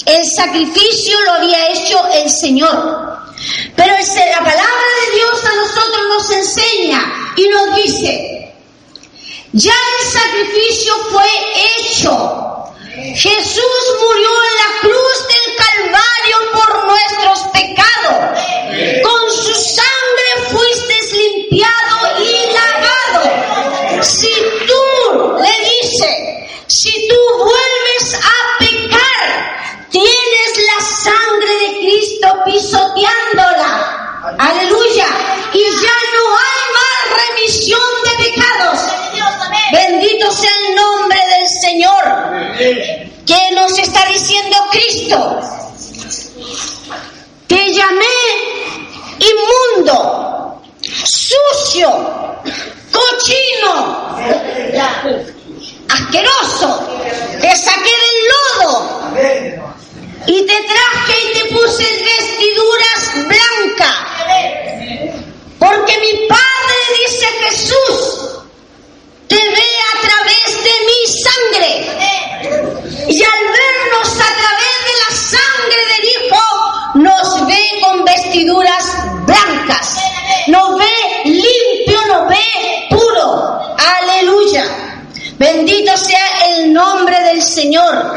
el 0.06 0.26
sacrificio 0.36 1.20
lo 1.22 1.34
había 1.34 1.70
hecho 1.72 2.08
el 2.14 2.30
Señor. 2.30 3.14
Pero 3.76 3.94
la 3.94 4.40
palabra 4.40 4.86
de 5.06 5.16
Dios 5.18 5.46
a 5.46 5.56
nosotros 5.56 6.04
nos 6.10 6.32
enseña 6.32 7.34
y 7.36 7.48
nos 7.50 7.76
dice, 7.76 8.54
ya 9.54 9.74
el 9.74 10.08
sacrificio 10.08 10.94
fue 11.12 11.28
hecho. 11.78 12.74
Jesús 13.16 13.84
murió 14.02 14.30
en 14.30 14.56
la 14.56 14.80
cruz 14.82 15.28
del 15.28 15.56
Calvario 15.56 16.52
por 16.54 16.86
nuestros 16.86 17.40
pecados. 17.52 18.40
Con 19.04 19.32
su 19.32 19.54
sangre 19.54 20.50
fuiste 20.52 20.94
limpiado 21.18 22.24
y 22.24 22.33
si 26.68 27.08
tú 27.08 27.16
vuelves 27.38 28.14
a 28.16 28.58
pecar, 28.60 29.88
tienes 29.90 30.52
la 30.68 30.86
sangre 30.86 31.54
de 31.60 31.80
Cristo 31.80 32.28
pisoteándola. 32.46 34.04
Aleluya. 34.38 35.08
Y 35.54 35.62
ya 35.62 35.98
no 36.16 36.24
hay 36.40 36.62
más 36.80 36.98
remisión 37.28 37.90
de 38.06 38.24
pecados. 38.24 38.80
Bendito 39.72 40.32
sea 40.32 40.52
el 40.68 40.76
nombre 40.76 41.20
del 41.20 41.48
Señor. 41.62 42.04
que 43.26 43.56
nos 43.56 43.78
está 43.78 44.06
diciendo 44.08 44.58
Cristo? 44.72 45.40
Te 47.48 47.72
llamé 47.74 48.06
inmundo, 49.20 50.62
sucio, 50.82 51.90
cochino, 52.92 54.18
asqueroso. 55.94 56.88
Te 57.40 57.56
saqué 57.56 57.94
del 58.04 58.20
lodo 58.32 58.72
y 60.28 60.46
te 60.46 60.64
traje 60.64 61.16
y 61.24 61.40
te 61.40 61.46
puse 61.54 61.84
vestiduras 61.84 63.28
blancas. 63.28 63.98
Porque 65.60 65.98
mi 66.00 66.28
Padre, 66.28 66.78
dice 67.06 67.26
Jesús, 67.44 68.00
te 69.28 69.36
ve 69.36 69.70
a 69.94 70.02
través 70.02 70.64
de 70.64 70.74
mi 70.88 71.02
sangre. 71.24 71.72
Y 73.08 73.24
al 73.24 73.44
vernos 73.44 74.10
a 74.14 74.32
través 74.42 74.76
de 74.88 74.96
la 75.00 75.12
sangre 75.16 75.82
del 75.94 76.04
Hijo, 76.06 76.44
nos 76.96 77.48
ve 77.48 77.64
con 77.82 78.04
vestiduras 78.06 78.86
blancas. 79.26 79.98
Nos 80.48 80.78
ve 80.78 80.96
limpio, 81.26 82.06
nos 82.08 82.28
ve. 82.30 82.63
Bendito 85.38 85.98
sea 85.98 86.26
el 86.50 86.74
nombre 86.74 87.20
del 87.22 87.42
Señor. 87.42 88.14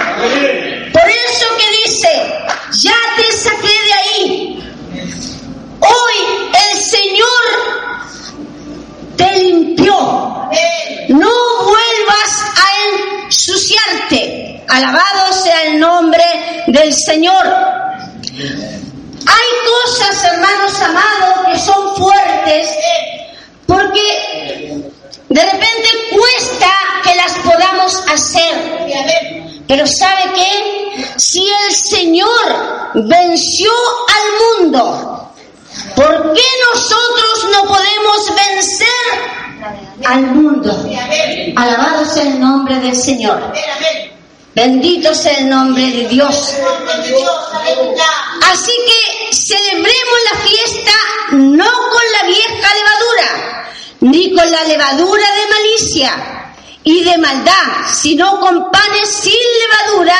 Por 0.92 1.08
eso 1.08 1.46
que 1.58 1.84
dice, 1.84 2.08
ya 2.82 2.96
te 3.16 3.32
saqué 3.32 3.66
de 3.66 3.92
ahí. 3.92 4.72
Hoy 5.80 6.50
el 6.70 6.78
Señor 6.80 7.44
te 9.16 9.38
limpió. 9.38 9.94
No 11.08 11.30
vuelvas 11.64 12.44
a 12.56 12.66
ensuciarte. 13.26 14.64
Alabado 14.68 15.32
sea 15.32 15.62
el 15.64 15.80
nombre 15.80 16.24
del 16.68 16.92
Señor. 16.94 17.46
Hay 19.28 19.48
cosas, 19.84 20.24
hermanos 20.24 20.80
amados, 20.80 21.46
que 21.52 21.58
son 21.58 21.96
fuertes 21.96 22.68
porque 23.66 24.82
de 25.28 25.42
repente 25.42 25.88
cuesta 26.12 26.72
que 27.02 27.14
las 27.14 27.32
podamos 27.38 28.02
hacer. 28.08 29.64
Pero 29.66 29.84
¿sabe 29.86 30.32
qué? 30.34 31.14
Si 31.16 31.46
el 31.46 31.74
Señor 31.74 32.92
venció 32.94 33.70
al 34.08 34.64
mundo, 34.64 35.32
¿por 35.94 36.32
qué 36.32 36.42
nosotros 36.72 37.46
no 37.52 37.68
podemos 37.68 38.32
vencer 38.36 40.06
al 40.06 40.22
mundo? 40.22 40.84
Alabado 41.56 42.04
sea 42.04 42.22
el 42.22 42.40
nombre 42.40 42.76
del 42.76 42.96
Señor. 42.96 43.52
Bendito 44.54 45.14
sea 45.14 45.38
el 45.38 45.50
nombre 45.50 45.82
de 45.82 46.08
Dios. 46.08 46.54
Así 48.42 48.72
que 48.86 49.36
celebremos 49.36 50.18
la 50.32 50.40
fiesta 50.40 50.92
no 51.32 51.66
con 51.66 52.02
la 52.20 52.26
vieja 52.26 52.74
levadura, 52.74 53.55
ni 54.00 54.34
con 54.34 54.50
la 54.50 54.64
levadura 54.64 55.24
de 55.24 55.54
malicia 55.54 56.12
y 56.84 57.02
de 57.02 57.18
maldad, 57.18 57.92
sino 57.92 58.38
con 58.40 58.70
panes 58.70 59.08
sin 59.08 59.32
levadura, 59.60 60.16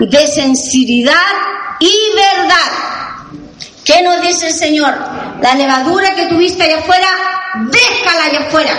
de 0.00 0.26
sinceridad 0.26 1.14
y 1.78 1.92
verdad. 2.14 2.90
¿Qué 3.84 4.02
nos 4.02 4.20
dice 4.22 4.48
el 4.48 4.54
Señor? 4.54 4.94
La 5.40 5.54
levadura 5.54 6.14
que 6.14 6.26
tuviste 6.26 6.62
allá 6.62 6.78
afuera, 6.78 7.08
déjala 7.70 8.24
allá 8.24 8.40
afuera. 8.40 8.72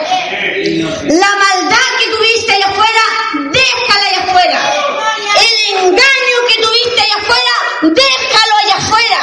La 1.04 1.28
maldad 1.28 1.88
que 2.00 2.12
tuviste 2.16 2.52
allá 2.54 2.66
afuera, 2.68 3.52
déjala 3.52 4.08
allá 4.10 4.32
afuera. 4.32 4.91
El 5.40 5.78
engaño 5.78 6.38
que 6.48 6.62
tuviste 6.62 7.02
allá 7.02 7.16
afuera, 7.18 7.54
déjalo 7.82 8.54
allá 8.64 8.76
afuera. 8.76 9.20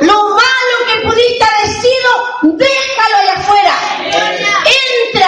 Lo 0.00 0.24
malo 0.24 0.74
que 0.86 1.00
pudiste 1.06 1.44
haber 1.44 1.68
sido, 1.82 2.10
déjalo 2.42 3.16
allá 3.16 3.34
afuera. 3.34 3.74
Entra, 5.12 5.21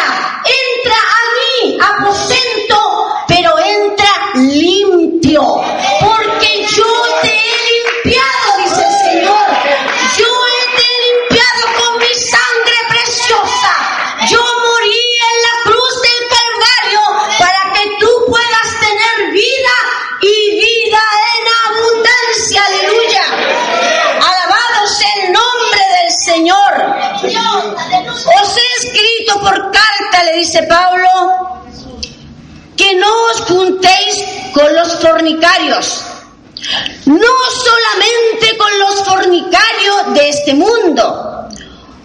escrito 29.24 29.40
por 29.40 29.70
carta, 29.70 30.24
le 30.24 30.38
dice 30.38 30.62
Pablo, 30.64 31.08
que 32.76 32.94
no 32.96 33.08
os 33.32 33.40
juntéis 33.42 34.24
con 34.52 34.74
los 34.74 35.00
fornicarios. 35.00 36.04
No 37.06 37.34
solamente 37.62 38.56
con 38.56 38.78
los 38.78 39.04
fornicarios 39.04 40.14
de 40.14 40.28
este 40.28 40.54
mundo, 40.54 41.48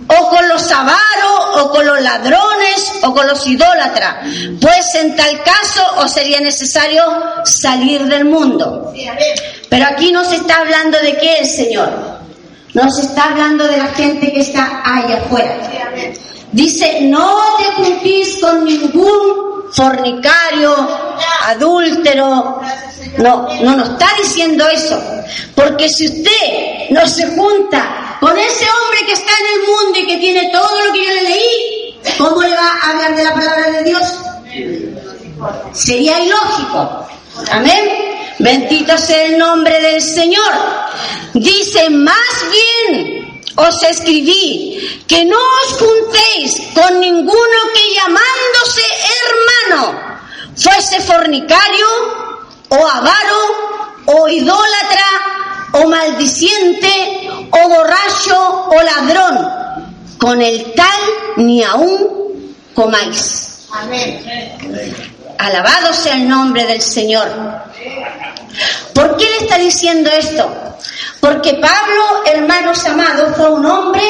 o 0.08 0.30
con 0.30 0.50
los 0.50 0.72
avaros, 0.72 1.62
o 1.62 1.70
con 1.70 1.86
los 1.86 2.02
ladrones, 2.02 2.92
o 3.04 3.14
con 3.14 3.28
los 3.28 3.46
idólatras, 3.48 4.26
pues 4.60 4.96
en 4.96 5.16
tal 5.16 5.42
caso 5.44 5.82
os 5.98 6.12
sería 6.12 6.42
necesario 6.42 7.04
salir 7.46 8.04
del 8.06 8.26
mundo. 8.26 8.94
Pero 9.70 9.86
aquí 9.86 10.12
no 10.12 10.26
se 10.26 10.38
está 10.38 10.58
hablando 10.58 11.00
de 11.00 11.18
qué 11.18 11.46
Señor, 11.46 11.90
nos 12.74 13.00
está 13.00 13.26
hablando 13.26 13.66
de 13.66 13.78
la 13.78 13.88
gente 13.88 14.32
que 14.34 14.42
está 14.42 14.82
allá 14.84 15.20
afuera. 15.20 15.58
Dice, 16.52 17.02
no 17.02 17.38
te 17.58 17.64
juntís 17.84 18.38
con 18.42 18.66
ningún 18.66 19.50
fornicario, 19.72 20.76
adúltero. 21.46 22.60
No, 23.18 23.48
no 23.62 23.76
nos 23.76 23.90
está 23.90 24.08
diciendo 24.22 24.68
eso. 24.68 25.00
Porque 25.56 25.90
si 25.90 26.08
usted 26.08 26.90
no 26.90 27.06
se 27.08 27.28
junta 27.28 28.18
con 28.20 28.38
ese 28.38 28.66
hombre 28.66 29.06
que 29.06 29.14
está 29.14 29.32
en 29.32 29.62
el 29.62 29.68
mundo 29.68 30.00
y 30.00 30.08
que 30.08 30.18
tiene 30.18 30.50
todo 30.52 30.86
lo 30.86 30.94
que 30.94 31.06
yo 31.06 31.14
le 31.14 31.22
leí, 31.24 32.00
¿cómo 32.18 32.42
le 32.42 32.50
va 32.50 32.72
a 32.82 32.90
hablar 32.90 33.16
de 33.16 33.24
la 33.24 33.34
palabra 33.34 33.72
de 33.72 33.84
Dios? 33.84 34.20
Sería 35.74 36.20
ilógico. 36.20 37.08
Amén. 37.52 37.90
Bendito 38.40 38.98
sea 38.98 39.26
el 39.26 39.38
nombre 39.38 39.80
del 39.80 40.02
Señor. 40.02 40.52
Dice, 41.34 41.90
más 41.90 42.16
bien 42.52 43.29
os 43.68 43.84
escribí 43.84 45.04
que 45.08 45.26
no 45.26 45.38
os 45.38 45.70
juntéis 45.80 46.52
con 46.74 47.00
ninguno 47.00 47.60
que 47.74 47.94
llamándose 47.96 48.86
hermano 49.20 49.82
fuese 50.56 51.02
fornicario 51.02 51.88
o 52.70 52.88
avaro 52.88 53.44
o 54.06 54.30
idólatra 54.30 55.10
o 55.74 55.88
maldiciente 55.88 56.94
o 57.52 57.70
borracho 57.70 58.70
o 58.72 58.82
ladrón. 58.82 59.60
Con 60.18 60.42
el 60.42 60.74
tal 60.74 61.02
ni 61.38 61.64
aún 61.64 62.56
comáis. 62.74 63.68
Alabado 65.38 65.94
sea 65.94 66.16
el 66.16 66.28
nombre 66.28 66.66
del 66.66 66.82
Señor. 66.82 67.28
¿Por 68.94 69.16
qué 69.16 69.26
le 69.26 69.38
está 69.38 69.58
diciendo 69.58 70.10
esto? 70.12 70.69
Porque 71.20 71.54
Pablo, 71.56 72.24
hermanos 72.26 72.86
amados, 72.86 73.36
fue 73.36 73.50
un 73.50 73.66
hombre 73.66 74.04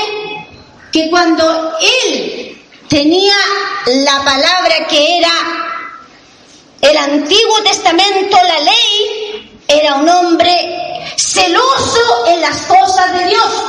que 0.92 1.10
cuando 1.10 1.76
él 1.82 2.62
tenía 2.88 3.36
la 3.86 4.24
palabra 4.24 4.88
que 4.88 5.18
era 5.18 5.32
el 6.82 6.98
Antiguo 6.98 7.62
Testamento, 7.64 8.38
la 8.42 8.60
ley, 8.60 9.62
era 9.68 9.96
un 9.96 10.10
hombre 10.10 11.14
celoso 11.18 12.28
en 12.28 12.42
las 12.42 12.58
cosas 12.64 13.14
de 13.14 13.26
Dios. 13.26 13.64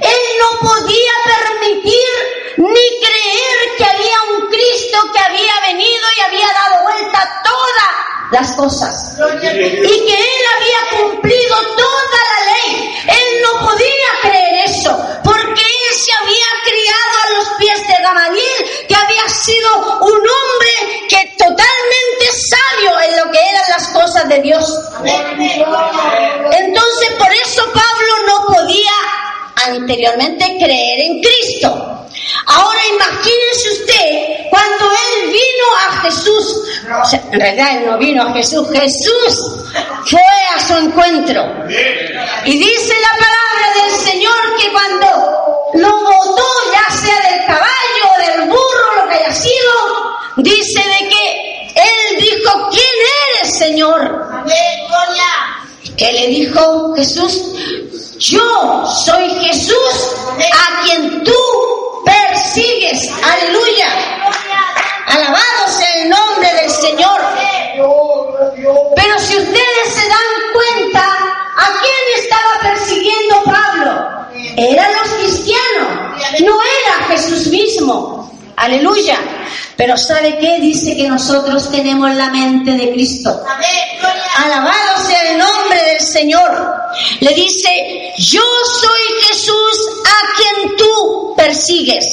Él 0.00 0.20
no 0.40 0.68
podía 0.68 1.12
permitir 1.24 2.45
ni 2.56 2.86
creer 3.00 3.76
que 3.76 3.84
había 3.84 4.22
un 4.34 4.46
Cristo 4.48 4.98
que 5.12 5.20
había 5.20 5.60
venido 5.62 6.06
y 6.16 6.20
había 6.22 6.46
dado 6.46 6.84
vuelta 6.84 7.20
a 7.22 7.42
todas 7.42 7.92
las 8.30 8.52
cosas. 8.52 9.18
Y 9.18 10.06
que 10.06 10.14
él 10.14 10.44
había 10.56 10.80
cumplido 11.00 11.56
toda 11.76 12.20
la 12.32 12.40
ley. 12.52 12.94
Él 13.08 13.42
no 13.42 13.50
podía 13.66 14.10
creer 14.22 14.54
eso, 14.66 14.96
porque 15.22 15.60
él 15.60 15.94
se 15.94 16.12
había 16.12 16.46
criado 16.64 17.18
a 17.24 17.30
los 17.38 17.48
pies 17.58 17.86
de 17.86 17.94
Gamaliel, 18.02 18.64
que 18.88 18.94
había 18.94 19.28
sido 19.28 19.98
un 20.00 20.18
hombre 20.18 21.06
que 21.08 21.34
totalmente 21.36 22.32
sabio 22.32 23.00
en 23.00 23.16
lo 23.16 23.30
que 23.30 23.38
eran 23.38 23.64
las 23.68 23.88
cosas 23.88 24.28
de 24.28 24.40
Dios. 24.40 24.64
Entonces, 25.04 27.12
por 27.18 27.32
eso 27.32 27.64
Pablo 27.72 28.18
no 28.26 28.46
podía 28.54 28.92
anteriormente 29.66 30.56
creer 30.58 31.00
en 31.00 31.22
Cristo. 31.22 32.05
Ahora 32.46 32.80
imagínense 32.94 33.70
usted 33.80 34.50
cuando 34.50 34.84
él 34.84 35.32
vino 35.32 35.66
a 35.88 35.92
Jesús. 36.02 36.62
O 37.02 37.04
sea, 37.04 37.22
en 37.32 37.40
realidad 37.40 37.76
él 37.78 37.86
no 37.86 37.98
vino 37.98 38.22
a 38.22 38.32
Jesús, 38.32 38.68
Jesús 38.72 39.40
fue 40.06 40.20
a 40.54 40.66
su 40.66 40.74
encuentro. 40.76 41.44
Y 42.44 42.58
dice 42.58 42.94
la 43.00 43.18
palabra 43.18 43.82
del 43.82 44.00
Señor 44.00 44.56
que 44.58 44.72
cuando 44.72 45.70
lo 45.74 46.00
botó, 46.00 46.46
ya 46.72 46.96
sea 46.96 47.30
del 47.30 47.46
caballo 47.46 48.04
o 48.14 48.30
del 48.30 48.48
burro, 48.48 49.04
lo 49.04 49.08
que 49.08 49.16
haya 49.16 49.34
sido, 49.34 49.72
dice 50.36 50.80
de 50.80 51.08
que 51.08 51.72
él 51.74 52.20
dijo, 52.20 52.68
¿quién 52.70 52.84
eres, 53.40 53.58
Señor? 53.58 54.26
que 55.96 56.12
le 56.12 56.26
dijo 56.28 56.94
Jesús, 56.94 57.40
yo 58.18 58.86
soy 58.86 59.15
Aleluya. 78.56 79.18
Pero 79.76 79.96
¿sabe 79.98 80.38
qué? 80.38 80.58
Dice 80.60 80.96
que 80.96 81.08
nosotros 81.08 81.70
tenemos 81.70 82.10
la 82.14 82.30
mente 82.30 82.72
de 82.72 82.92
Cristo. 82.92 83.42
Alabado 84.36 85.06
sea 85.06 85.30
el 85.30 85.38
nombre 85.38 85.82
del 85.84 86.00
Señor. 86.00 86.74
Le 87.20 87.34
dice, 87.34 88.12
yo 88.18 88.42
soy 88.80 89.00
Jesús 89.28 89.88
a 90.04 90.36
quien 90.36 90.76
tú 90.76 91.34
persigues. 91.36 92.06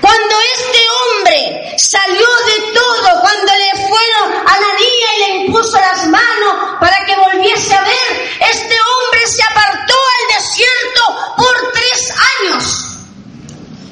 Cuando 0.00 0.34
este 0.56 0.78
hombre 0.98 1.74
salió 1.76 2.16
de 2.16 2.72
todo, 2.72 3.20
cuando 3.20 3.52
le 3.52 3.86
fueron 3.86 4.46
a 4.46 4.60
la 4.60 4.72
niña 4.74 5.08
y 5.16 5.20
le 5.20 5.44
impuso 5.44 5.78
las 5.78 6.06
manos 6.06 6.76
para 6.80 7.04
que 7.04 7.14
volviese 7.16 7.74
a 7.74 7.82
ver, 7.82 8.30
este 8.50 8.74
hombre 8.80 9.26
se 9.26 9.42
apartó 9.42 9.94
al 9.94 10.42
desierto 10.42 11.36
por 11.36 11.72
tres 11.72 12.14
años. 12.40 12.84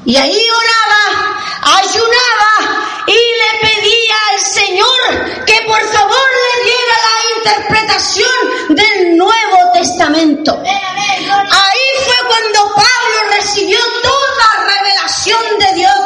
Y 0.06 0.16
ahí 0.16 0.46
oraba, 0.48 1.36
ayunaba 1.66 3.04
y 3.06 3.12
le 3.12 3.68
pedía 3.68 4.14
al 4.32 4.40
Señor 4.40 5.44
que 5.44 5.60
por 5.66 5.80
favor 5.92 6.28
le 6.46 6.64
diera 6.64 6.96
la 7.08 7.18
interpretación 7.38 8.76
del 8.76 9.16
Nuevo 9.16 9.72
Testamento. 9.72 10.62
Ahí 10.62 11.86
fue 12.04 12.14
cuando 12.28 12.74
Pablo 12.74 13.30
recibió 13.32 13.78
toda 14.02 14.74
revelación 14.74 15.58
de 15.58 15.72
Dios. 15.74 16.00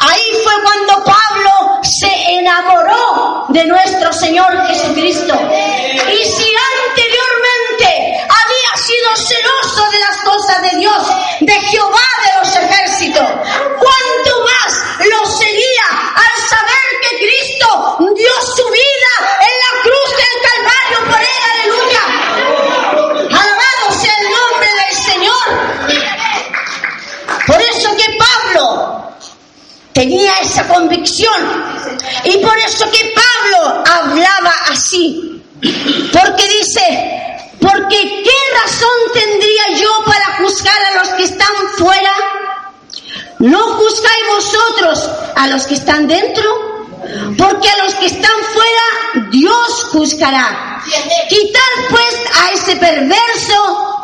Ahí 0.00 0.40
fue 0.42 0.52
cuando 0.62 1.04
Pablo 1.04 1.80
se 1.82 2.10
enamoró 2.38 3.46
de 3.48 3.64
nuestro 3.64 4.12
Señor 4.12 4.66
Jesucristo. 4.66 5.34
Y 6.10 6.24
si 6.24 6.52
anteriormente 6.88 8.18
había 8.22 8.82
sido 8.82 9.16
celoso 9.16 9.90
de 9.90 9.98
las 9.98 10.16
cosas 10.24 10.62
de 10.62 10.78
Dios, 10.78 11.02
de 11.40 11.52
Jehová, 11.52 12.08
de 12.24 12.37
a 45.38 45.46
los 45.46 45.66
que 45.66 45.74
están 45.74 46.08
dentro? 46.08 46.44
Porque 47.38 47.68
a 47.70 47.84
los 47.84 47.94
que 47.94 48.06
están 48.06 48.38
fuera 48.52 49.30
Dios 49.30 49.84
juzgará. 49.92 50.82
Quitad 51.28 51.60
pues 51.90 52.14
a 52.34 52.50
ese 52.52 52.76
perverso 52.76 53.98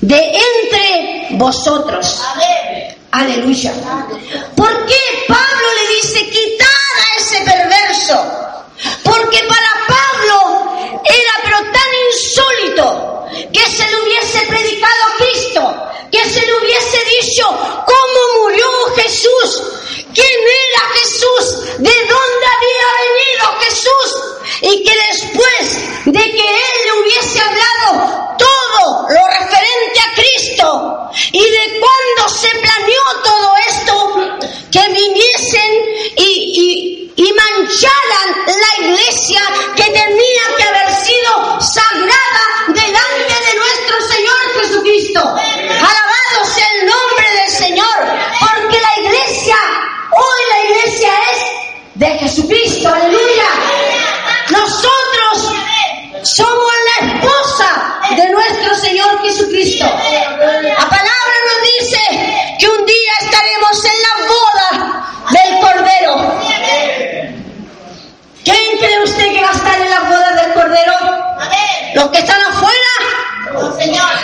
de 0.00 0.16
entre 0.16 1.28
vosotros. 1.32 2.22
Aleluya. 3.10 3.72
¿Por 4.54 4.86
qué 4.86 5.00
Pablo 5.26 5.66
le 5.80 5.94
dice 5.96 6.30
quitar 6.30 6.68
a 6.68 7.20
ese 7.20 7.40
perverso? 7.42 8.14
Porque 9.02 9.38
para 9.48 9.70
Pablo 9.88 11.02
era 11.04 11.32
pero 11.42 11.58
tan 11.58 11.90
insólito 12.12 13.26
que 13.52 13.70
se 13.70 13.88
le 13.88 14.02
hubiese 14.02 14.46
predicado 14.46 14.94
a 15.12 15.16
Cristo, 15.16 15.27
que 16.22 16.30
se 16.30 16.44
le 16.44 16.54
hubiese 16.56 16.98
dicho 17.04 17.46
cómo 17.46 18.42
murió 18.42 18.66
Jesús, 18.96 19.62
quién 20.12 20.40
era 20.66 20.88
Jesús, 20.94 21.78
de 21.78 21.90
dónde 21.90 22.46
había 22.56 22.88
venido 23.06 23.60
Jesús, 23.60 24.08
y 24.62 24.84
que 24.84 24.94
después 25.10 26.06
de 26.06 26.32
que 26.32 26.48
él 26.48 26.78
le 26.84 26.92
hubiese 27.00 27.40
hablado 27.40 28.36
todo 28.36 29.08
lo 29.08 29.28
referente 29.28 30.00
a 30.00 30.14
Cristo 30.14 31.10
y 31.32 31.42
de 31.42 31.80
cuándo 31.80 32.34
se 32.34 32.48
planeó 32.48 33.02
todo 33.22 33.54
esto, 33.68 33.94
que 34.72 34.92
viniesen 34.92 35.72
y, 36.16 36.94
mancharan 37.36 38.28
la 38.46 38.84
iglesia 38.84 39.42
que 39.76 39.84
tenía 39.84 40.17
de 58.18 58.28
nuestro 58.30 58.74
Señor 58.74 59.22
Jesucristo. 59.22 59.84
La 59.84 60.88
palabra 60.88 61.34
nos 61.46 61.62
dice 61.78 62.00
que 62.58 62.68
un 62.68 62.84
día 62.84 63.12
estaremos 63.20 63.84
en 63.84 63.98
la 64.02 64.14
boda 64.26 64.68
del 65.30 65.60
Cordero. 65.60 66.12
¿Quién 68.44 68.78
cree 68.78 69.02
usted 69.04 69.32
que 69.32 69.40
va 69.40 69.50
a 69.50 69.52
estar 69.52 69.80
en 69.80 69.90
la 69.90 70.00
boda 70.00 70.32
del 70.32 70.52
Cordero? 70.52 70.94
¿Los 71.94 72.08
que 72.08 72.18
están 72.18 72.42
afuera? 72.42 72.92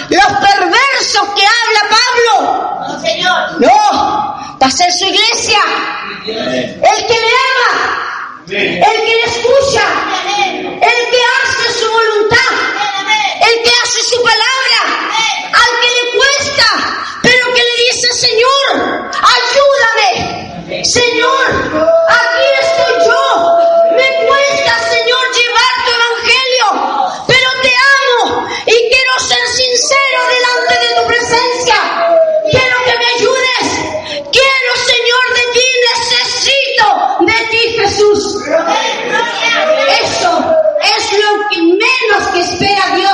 ¿Los 0.08 0.26
perversos 0.26 1.28
que 1.36 1.46
habla 1.46 1.82
Pablo? 1.90 2.64
No, 3.60 4.58
va 4.60 4.66
a 4.66 4.70
ser 4.70 4.92
su 4.92 5.04
iglesia. 5.04 5.60
El 6.26 7.06
que 7.06 7.14
le 7.14 7.32
ama, 7.46 8.04
el 8.48 9.04
que 9.06 9.14
le 9.14 9.24
escucha, 9.24 9.84
el 10.36 11.10
que 11.10 11.20
hace 11.42 11.78
su 11.78 11.90
voluntad, 11.90 12.54
el 13.40 13.62
que 13.62 13.70
hace 13.82 14.02
su 14.04 14.23
al 14.34 15.80
que 15.80 15.88
le 15.88 16.04
cuesta, 16.16 16.66
pero 17.22 17.46
que 17.54 17.62
le 17.62 17.76
dice, 17.84 18.12
Señor, 18.12 19.10
ayúdame. 19.36 20.84
Señor, 20.84 21.46
aquí 22.08 22.46
estoy 22.60 22.94
yo. 23.06 23.24
Me 23.96 24.26
cuesta, 24.26 24.72
Señor, 24.90 25.24
llevar 25.38 25.74
tu 25.84 25.90
evangelio, 26.00 26.66
pero 27.26 27.48
te 27.62 27.72
amo 28.00 28.48
y 28.66 28.76
quiero 28.90 29.18
ser 29.20 29.46
sincero 29.48 30.18
delante 30.34 30.74
de 30.86 30.94
tu 31.00 31.06
presencia. 31.06 31.76
Quiero 32.50 32.76
que 32.84 32.98
me 32.98 33.06
ayudes. 33.16 33.64
Quiero, 34.32 34.70
Señor, 34.86 35.24
de 35.36 35.44
ti 35.52 35.66
necesito 35.90 36.86
de 37.20 37.38
ti, 37.50 37.62
Jesús. 37.78 38.36
Eso 40.02 40.32
es 40.82 41.12
lo 41.12 41.48
que 41.50 41.58
menos 41.62 42.28
que 42.32 42.40
espera 42.40 42.96
Dios 42.96 43.13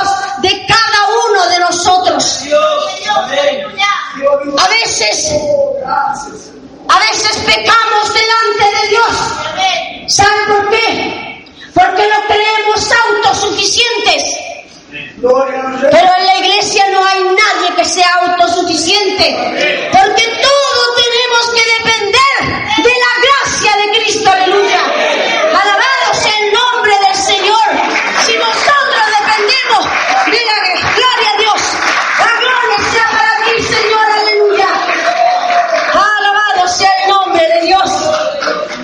veces, 4.91 5.31
a 5.85 6.99
veces 6.99 7.37
pecamos 7.45 8.13
delante 8.13 8.81
de 8.81 8.87
Dios. 8.89 10.13
¿Saben 10.13 10.47
por 10.47 10.69
qué? 10.69 11.45
Porque 11.73 12.03
no 12.07 12.27
creemos 12.27 12.91
autosuficientes. 12.91 14.23
Pero 15.21 16.11
en 16.17 16.25
la 16.25 16.37
iglesia 16.39 16.83
no 16.91 17.05
hay 17.05 17.23
nadie 17.23 17.75
que 17.77 17.85
sea 17.85 18.09
autosuficiente. 18.25 19.89
Porque 19.93 20.23
todos 20.41 20.70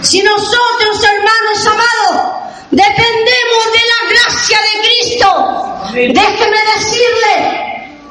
Si 0.08 0.24
nosotros, 0.24 1.04
hermanos 1.04 1.67
amados, 1.67 2.32
dependemos 2.72 3.63
de 3.74 3.82
la 3.91 4.10
gracia 4.10 4.58
de 4.62 4.88
Cristo, 4.88 5.30
déjeme 5.93 6.58
decirle 6.76 7.34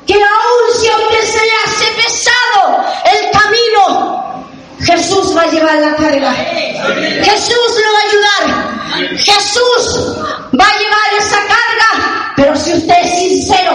que 0.06 0.12
aun 0.12 0.78
si 0.78 0.88
a 0.88 0.96
usted 0.98 1.24
se 1.24 1.46
le 1.46 1.52
hace 1.64 1.86
pesado 2.02 2.84
el 3.14 3.30
camino, 3.30 4.44
Jesús 4.80 5.34
va 5.34 5.40
a 5.44 5.46
llevar 5.46 5.76
la 5.76 5.96
carga. 5.96 6.34
Jesús 6.34 7.80
lo 7.82 7.92
va 7.94 7.98
a 7.98 8.08
ayudar. 8.10 9.18
Jesús 9.18 10.18
va 10.60 10.68
a 10.68 10.78
llevar 10.78 11.08
esa 11.18 11.38
carga. 11.46 12.32
Pero 12.36 12.56
si 12.56 12.74
usted 12.74 12.94
es 13.04 13.18
sincero, 13.18 13.72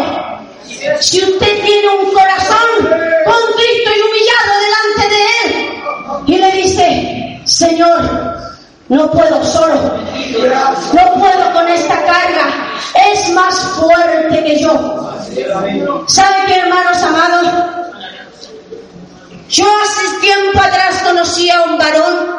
si 0.99 1.23
usted 1.23 1.63
tiene 1.63 1.89
un 1.89 2.13
corazón 2.13 2.69
contrito 3.25 3.91
y 3.95 4.01
humillado 4.01 4.53
delante 4.61 5.09
de 5.09 5.21
Él 5.43 5.83
y 6.27 6.37
le 6.37 6.51
dice, 6.51 7.20
Señor, 7.51 7.99
no 8.87 9.11
puedo 9.11 9.43
solo, 9.43 9.75
no 9.75 11.13
puedo 11.19 11.53
con 11.53 11.67
esta 11.67 11.95
carga, 12.05 12.47
es 13.11 13.29
más 13.33 13.59
fuerte 13.77 14.41
que 14.41 14.59
yo. 14.59 15.11
¿Sabe 16.07 16.35
qué, 16.47 16.59
hermanos 16.59 17.03
amados? 17.03 17.47
Yo 19.49 19.65
hace 19.83 20.19
tiempo 20.21 20.61
atrás 20.61 21.01
conocí 21.03 21.49
a 21.49 21.63
un 21.63 21.77
varón, 21.77 22.37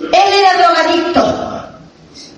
él 0.00 0.32
era 0.32 0.54
drogadicto. 0.54 1.20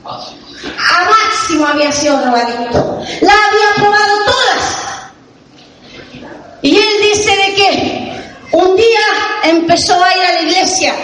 A 0.04 1.10
máximo 1.10 1.66
había 1.66 1.90
sido 1.90 2.18
drogadicto. 2.18 3.02
La 3.22 3.32
había 3.32 3.74
probado 3.76 4.24
todas. 4.26 4.86
Y 6.60 6.76
él 6.76 6.94
dice 7.00 7.30
de 7.30 7.54
que 7.54 8.05
un 8.56 8.76
día 8.76 9.06
empezó 9.44 10.02
a 10.02 10.16
ir 10.16 10.22
a 10.22 10.32
la 10.32 10.40
iglesia 10.42 10.94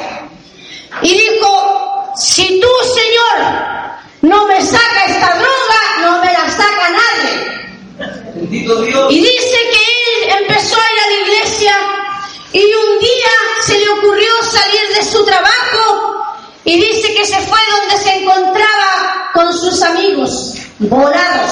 y 1.03 1.15
dijo, 1.15 2.13
si 2.17 2.61
tú, 2.61 2.69
Señor, 2.95 3.53
no 4.23 4.47
me 4.47 4.61
saca 4.63 5.05
esta 5.07 5.35
droga, 5.35 5.81
no 6.01 6.19
me 6.25 6.33
la 6.33 6.51
saca 6.51 6.91
nadie. 6.91 8.23
Bendito 8.35 8.83
Dios. 8.83 9.13
Y 9.13 9.21
dice 9.21 9.59
que 9.71 9.79
él 9.79 10.37
empezó 10.41 10.77
a 10.77 10.93
ir 10.93 11.01
a 11.01 11.07
la 11.09 11.27
iglesia 11.27 11.75
y 12.53 12.65
un 12.65 12.99
día 13.01 13.33
se 13.67 13.79
le 13.79 13.89
ocurrió 13.91 14.33
salir 14.45 14.97
de 14.97 15.05
su 15.05 15.25
trabajo 15.25 16.25
y 16.65 16.81
dice 16.81 17.15
que 17.15 17.27
se 17.27 17.41
fue 17.41 17.59
donde 17.79 18.03
se 18.03 18.15
encontraba 18.15 19.31
con 19.35 19.53
sus 19.53 19.83
amigos, 19.83 20.55
volados. 20.79 21.51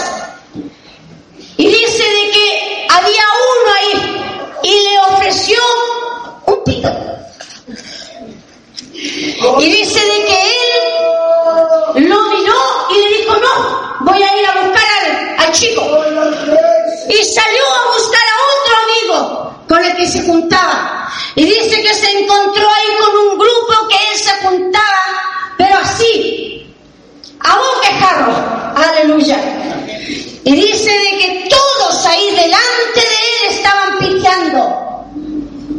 Y 1.56 1.66
dice 1.66 2.02
de 2.02 2.30
que 2.30 2.86
había 2.88 3.22
uno 3.22 3.74
ahí 3.74 4.19
y 4.62 4.70
le 4.70 4.98
ofreció 5.10 5.58
un 6.46 6.64
pito. 6.64 6.90
Y 9.60 9.72
dice 9.72 10.00
de 10.00 10.24
que 10.24 10.42
él 10.42 12.08
lo 12.08 12.22
miró 12.22 12.56
y 12.90 12.98
le 12.98 13.18
dijo, 13.18 13.36
no, 13.36 13.96
voy 14.00 14.22
a 14.22 14.38
ir 14.38 14.46
a 14.46 14.62
buscar 14.62 14.84
al, 15.04 15.46
al 15.46 15.52
chico. 15.52 15.82
Y 17.08 17.24
salió 17.24 17.64
a 17.64 17.92
buscar 17.96 18.22
a 18.22 18.36
otro 18.56 18.74
amigo 18.84 19.64
con 19.68 19.84
el 19.84 19.96
que 19.96 20.06
se 20.06 20.22
juntaba. 20.22 21.08
Y 21.34 21.44
dice 21.44 21.82
que 21.82 21.94
se 21.94 22.10
encontró 22.18 22.68
ahí 22.68 22.96
con 23.00 23.16
un 23.16 23.38
grupo 23.38 23.88
que 23.88 23.96
él 23.96 24.18
se 24.18 24.46
juntaba, 24.46 25.54
pero 25.56 25.78
así, 25.78 26.74
a 27.40 27.54
un 27.54 27.80
quejarro. 27.82 28.34
Aleluya. 28.76 29.38
Y 30.44 30.52
dice 30.52 30.90
de 30.90 31.18
que 31.18 31.48
todos 31.48 31.59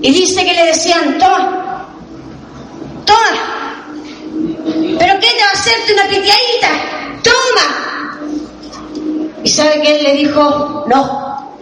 Y 0.01 0.11
dice 0.11 0.43
que 0.43 0.53
le 0.53 0.65
decían, 0.65 1.17
toma, 1.19 1.87
toma. 3.05 3.85
¿Pero 4.97 5.19
qué 5.19 5.27
te 5.27 5.41
va 5.41 5.49
a 5.49 5.53
hacerte 5.53 5.93
una 5.93 6.07
piteadita? 6.07 6.69
Toma. 7.23 8.19
Y 9.43 9.49
sabe 9.49 9.81
que 9.81 9.95
él 9.95 10.03
le 10.03 10.13
dijo, 10.15 10.85
no, 10.87 11.57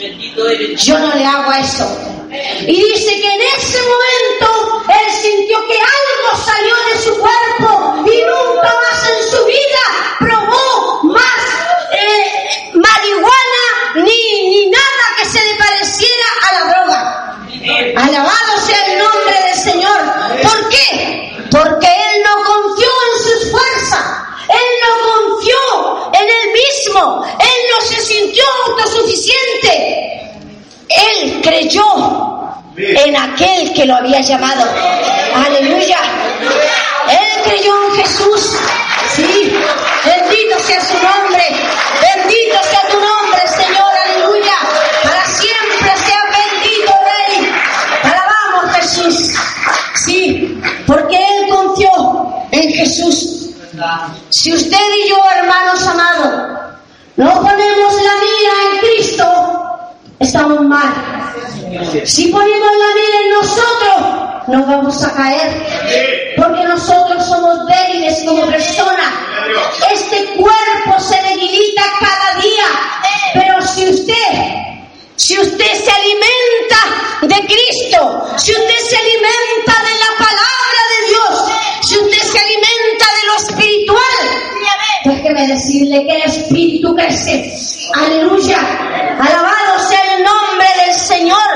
yo 0.78 0.99
no 0.99 1.15
le 1.15 1.25
hago 1.25 1.52
eso. 1.54 1.86
Y 2.65 2.75
dice 2.75 3.19
que 3.19 3.34
en 3.34 3.41
ese 3.58 3.80
momento 3.82 4.84
él 4.88 5.13
sintió 5.13 5.58
que 5.67 5.73
algo 5.73 6.45
salió 6.45 6.75
de 6.93 7.02
su 7.02 7.17
cuerpo 7.17 7.95
y 8.06 8.21
nunca 8.21 8.67
más 8.67 9.10
en 9.10 9.32
su 9.32 9.45
vida 9.45 10.17
probó 10.19 11.04
más 11.04 11.41
eh, 11.91 12.71
marihuana 12.75 14.06
ni, 14.06 14.49
ni 14.49 14.69
nada 14.69 15.06
que 15.17 15.25
se 15.25 15.43
le 15.43 15.56
pareciera 15.56 16.25
a 16.47 16.54
la 16.54 16.71
droga. 16.71 17.30
Alabado 17.97 18.60
sea 18.65 18.86
el 18.86 18.99
nombre 18.99 19.36
del 19.47 19.56
Señor. 19.56 19.99
¿Por 20.41 20.69
qué? 20.69 21.36
Porque 21.52 21.88
él 21.88 22.23
no 22.23 22.43
confió 22.45 22.89
en 23.12 23.23
sus 23.23 23.52
fuerzas. 23.52 24.06
Él 24.49 24.69
no 24.84 24.91
confió 25.12 26.12
en 26.13 26.28
él 26.30 26.54
Él 26.99 27.59
no 27.71 27.85
se 27.85 28.01
sintió 28.01 28.43
autosuficiente. 28.67 30.19
Él 30.89 31.41
creyó 31.41 31.85
en 32.75 33.15
aquel 33.15 33.73
que 33.73 33.85
lo 33.85 33.95
había 33.95 34.19
llamado. 34.21 34.65
Aleluya. 35.33 35.99
Él 37.09 37.43
creyó 37.43 37.73
en 37.85 37.95
Jesús. 38.03 38.57
Sí. 39.15 39.53
Bendito 40.03 40.59
sea 40.65 40.81
su 40.81 40.93
nombre. 40.95 41.43
Bendito 42.01 42.57
sea 42.69 42.81
tu 42.91 42.99
nombre, 42.99 43.47
Señor. 43.47 43.91
Aleluya. 44.05 44.57
Para 45.03 45.25
siempre 45.25 45.91
sea 46.05 46.21
bendito, 46.38 46.93
Rey. 47.09 47.51
Alabamos, 48.03 48.75
Jesús. 48.75 49.35
Sí. 50.05 50.62
Porque 50.85 51.15
Él 51.15 51.49
confió 51.49 51.91
en 52.51 52.73
Jesús. 52.73 53.39
Si 54.29 54.53
usted 54.53 54.77
y 55.05 55.09
yo, 55.09 55.17
hermanos 55.38 55.88
amados, 55.88 56.59
no 57.19 57.34
ponemos 57.41 57.93
la 58.01 58.13
mira 58.15 58.53
en 58.71 58.79
Cristo, 58.79 59.25
estamos 60.19 60.62
mal. 60.62 60.93
Si 62.05 62.27
ponemos 62.29 62.71
la 62.71 62.95
mira 62.95 63.19
en 63.25 63.34
nosotros, 63.34 64.47
nos 64.47 64.65
vamos 64.65 65.03
a 65.03 65.13
caer. 65.13 66.34
Porque 66.38 66.63
nosotros 66.63 67.25
somos 67.25 67.67
débiles 67.67 68.23
como 68.25 68.45
personas. 68.45 69.13
Este 69.91 70.27
cuerpo 70.38 70.99
se 70.99 71.21
debilita 71.21 71.84
cada 71.99 72.39
día. 72.39 72.65
Pero 73.34 73.62
si 73.63 73.89
usted, 73.89 74.32
si 75.17 75.38
usted 75.41 75.73
se 75.73 75.91
alimenta 75.91 76.79
de 77.23 77.47
Cristo, 77.47 78.27
si 78.38 78.53
usted 78.53 78.77
se 78.77 78.95
alimenta 78.95 79.73
de 79.84 79.95
la 79.99 80.25
palabra 80.25 80.82
de 80.89 81.08
Dios, 81.10 81.51
si 81.82 81.97
usted 81.97 82.32
se 82.32 82.39
alimenta 82.39 83.08
déjeme 85.29 85.53
decirle 85.53 86.05
que 86.05 86.15
el 86.15 86.21
espíritu 86.23 86.95
crece. 86.95 87.53
Aleluya. 87.93 88.57
Alabado 89.19 89.79
sea 89.87 90.01
el 90.15 90.23
nombre 90.23 90.67
del 90.85 90.95
Señor. 90.95 91.49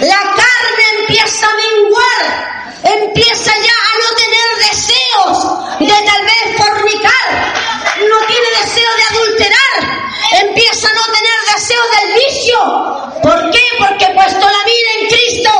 La 0.00 0.20
carne 0.20 0.84
empieza 1.00 1.46
a 1.46 1.56
menguar. 1.56 2.66
Empieza 2.84 3.52
ya 3.52 3.76
a 3.82 3.98
no 3.98 4.08
tener 4.16 4.48
deseos 4.70 5.36
de 5.80 6.06
tal 6.06 6.22
vez 6.24 6.56
fornicar. 6.56 7.26
No 8.08 8.26
tiene 8.26 8.48
deseo 8.62 8.90
de 8.96 9.16
adulterar. 9.16 10.06
Empieza 10.42 10.88
a 10.88 10.94
no 10.94 11.04
tener 11.06 11.54
deseo 11.54 11.82
del 11.98 12.14
vicio. 12.14 12.58
¿Por 13.22 13.50
qué? 13.50 13.62
Porque 13.78 14.06
puesto 14.14 14.46
la 14.46 14.64
vida 14.64 14.90
en 15.00 15.08
Cristo, 15.08 15.50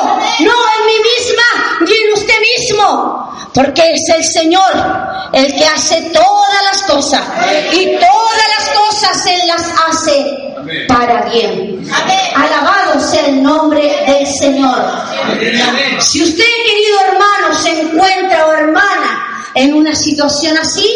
no 0.40 0.55
Porque 3.54 3.92
es 3.92 4.14
el 4.14 4.24
Señor 4.24 4.72
el 5.32 5.54
que 5.54 5.66
hace 5.66 6.10
todas 6.12 6.62
las 6.64 6.82
cosas. 6.82 7.22
Y 7.72 7.96
todas 7.96 8.44
las 8.58 8.68
cosas 8.76 9.26
Él 9.26 9.46
las 9.46 9.64
hace 9.88 10.54
para 10.88 11.22
bien. 11.30 11.88
Alabado 12.34 13.00
sea 13.00 13.26
el 13.26 13.42
nombre 13.42 13.82
del 14.06 14.26
Señor. 14.26 14.78
Si 16.00 16.22
usted, 16.22 16.44
querido 16.66 17.00
hermano, 17.08 17.58
se 17.62 17.80
encuentra 17.80 18.46
o 18.46 18.52
hermana 18.52 19.50
en 19.54 19.74
una 19.74 19.94
situación 19.94 20.56
así, 20.58 20.88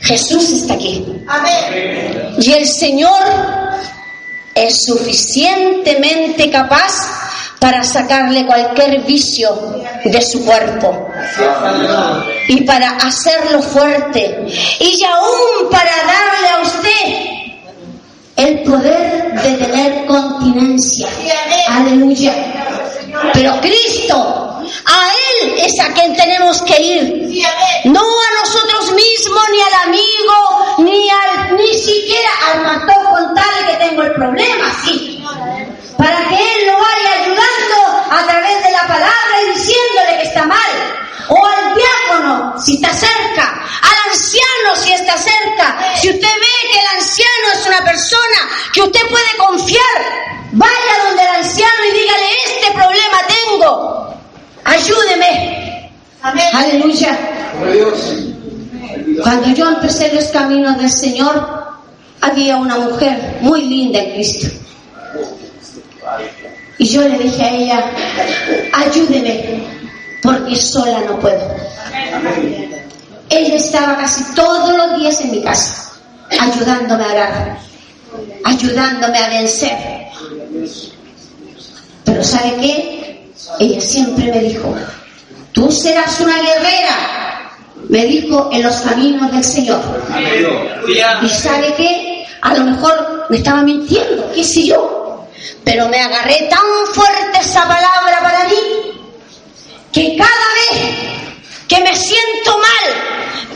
Jesús 0.00 0.50
está 0.50 0.74
aquí. 0.74 1.04
Y 2.38 2.52
el 2.52 2.66
Señor 2.66 3.22
es 4.54 4.84
suficientemente 4.86 6.50
capaz 6.50 6.92
para 7.64 7.82
sacarle 7.82 8.44
cualquier 8.44 9.00
vicio 9.04 9.48
de 10.04 10.20
su 10.20 10.44
cuerpo 10.44 11.08
y 12.46 12.60
para 12.60 12.90
hacerlo 12.90 13.62
fuerte 13.62 14.44
y 14.80 15.02
aún 15.02 15.70
para 15.70 15.90
darle 15.90 16.48
a 16.50 16.60
usted 16.60 17.34
el 18.36 18.62
poder 18.64 19.32
de 19.40 19.52
tener 19.64 20.04
continencia. 20.04 21.08
Aleluya. 21.68 22.34
Pero 23.32 23.58
Cristo, 23.62 24.14
a 24.84 25.08
Él 25.40 25.54
es 25.56 25.80
a 25.80 25.90
quien 25.94 26.14
tenemos 26.14 26.60
que 26.64 26.82
ir. 26.82 27.44
No 27.84 28.00
a 28.00 28.42
nosotros 28.42 28.92
mismos, 28.92 29.42
ni 29.52 29.60
al 29.62 29.88
amigo, 29.88 30.64
ni 30.80 31.08
al, 31.08 31.56
ni 31.56 31.78
siquiera 31.78 32.28
al 32.52 32.62
matón 32.62 33.04
con 33.10 33.34
tal 33.34 33.66
que 33.66 33.88
tengo 33.88 34.02
el 34.02 34.12
problema, 34.12 34.66
sí. 34.84 35.24
Para 35.96 36.28
que 36.28 36.34
Él 36.34 36.66
lo 36.66 36.72
vaya 36.74 37.13
a 38.10 38.26
través 38.26 38.62
de 38.62 38.70
la 38.70 38.80
palabra 38.82 39.42
y 39.44 39.50
diciéndole 39.50 40.18
que 40.18 40.28
está 40.28 40.46
mal. 40.46 40.58
O 41.28 41.46
al 41.46 41.74
diácono, 41.74 42.54
si 42.60 42.74
está 42.74 42.92
cerca. 42.92 43.62
Al 43.82 44.10
anciano, 44.10 44.76
si 44.76 44.92
está 44.92 45.16
cerca. 45.16 45.96
Si 46.00 46.10
usted 46.10 46.20
ve 46.20 46.68
que 46.70 46.78
el 46.78 46.86
anciano 46.96 47.46
es 47.54 47.66
una 47.66 47.84
persona 47.84 48.38
que 48.72 48.82
usted 48.82 49.00
puede 49.08 49.36
confiar, 49.38 49.82
vaya 50.52 51.04
donde 51.06 51.22
el 51.22 51.28
anciano 51.28 51.84
y 51.88 51.98
dígale, 51.98 52.28
este 52.46 52.72
problema 52.72 53.18
tengo. 53.26 54.14
Ayúdeme. 54.64 55.90
Aleluya. 56.22 57.18
Cuando 59.22 59.48
yo 59.54 59.68
empecé 59.68 60.12
los 60.12 60.24
caminos 60.26 60.78
del 60.78 60.90
Señor, 60.90 61.64
había 62.20 62.56
una 62.56 62.78
mujer 62.78 63.38
muy 63.40 63.62
linda 63.62 64.00
en 64.00 64.12
Cristo. 64.12 64.48
Y 66.78 66.86
yo 66.86 67.02
le 67.02 67.18
dije 67.18 67.42
a 67.42 67.50
ella, 67.50 67.84
ayúdeme, 68.72 69.62
porque 70.22 70.56
sola 70.56 71.00
no 71.06 71.18
puedo. 71.20 71.54
Ella 73.30 73.54
estaba 73.54 73.96
casi 73.96 74.24
todos 74.34 74.76
los 74.76 74.98
días 74.98 75.20
en 75.20 75.30
mi 75.30 75.42
casa, 75.42 75.92
ayudándome 76.38 77.04
a 77.04 77.12
orar, 77.12 77.58
ayudándome 78.44 79.18
a 79.18 79.28
vencer. 79.28 79.76
Pero 82.04 82.22
¿sabe 82.22 82.56
qué? 82.60 83.30
Ella 83.60 83.80
siempre 83.80 84.32
me 84.32 84.40
dijo, 84.40 84.74
tú 85.52 85.70
serás 85.70 86.20
una 86.20 86.36
guerrera, 86.36 87.50
me 87.88 88.04
dijo 88.06 88.50
en 88.52 88.62
los 88.62 88.76
caminos 88.76 89.30
del 89.32 89.44
Señor. 89.44 89.80
¿Y 91.22 91.28
sabe 91.28 91.72
qué? 91.76 92.26
A 92.40 92.54
lo 92.54 92.64
mejor 92.64 93.26
me 93.30 93.36
estaba 93.38 93.62
mintiendo, 93.62 94.30
qué 94.34 94.44
sé 94.44 94.66
yo. 94.66 95.03
Pero 95.64 95.88
me 95.88 96.00
agarré 96.00 96.48
tan 96.50 96.94
fuerte 96.94 97.38
esa 97.40 97.66
palabra 97.66 98.20
para 98.20 98.44
mí 98.44 98.56
que 99.92 100.16
cada 100.16 100.28
vez 100.54 100.80
que 101.68 101.80
me 101.80 101.96
siento 101.96 102.58
mal, 102.58 102.94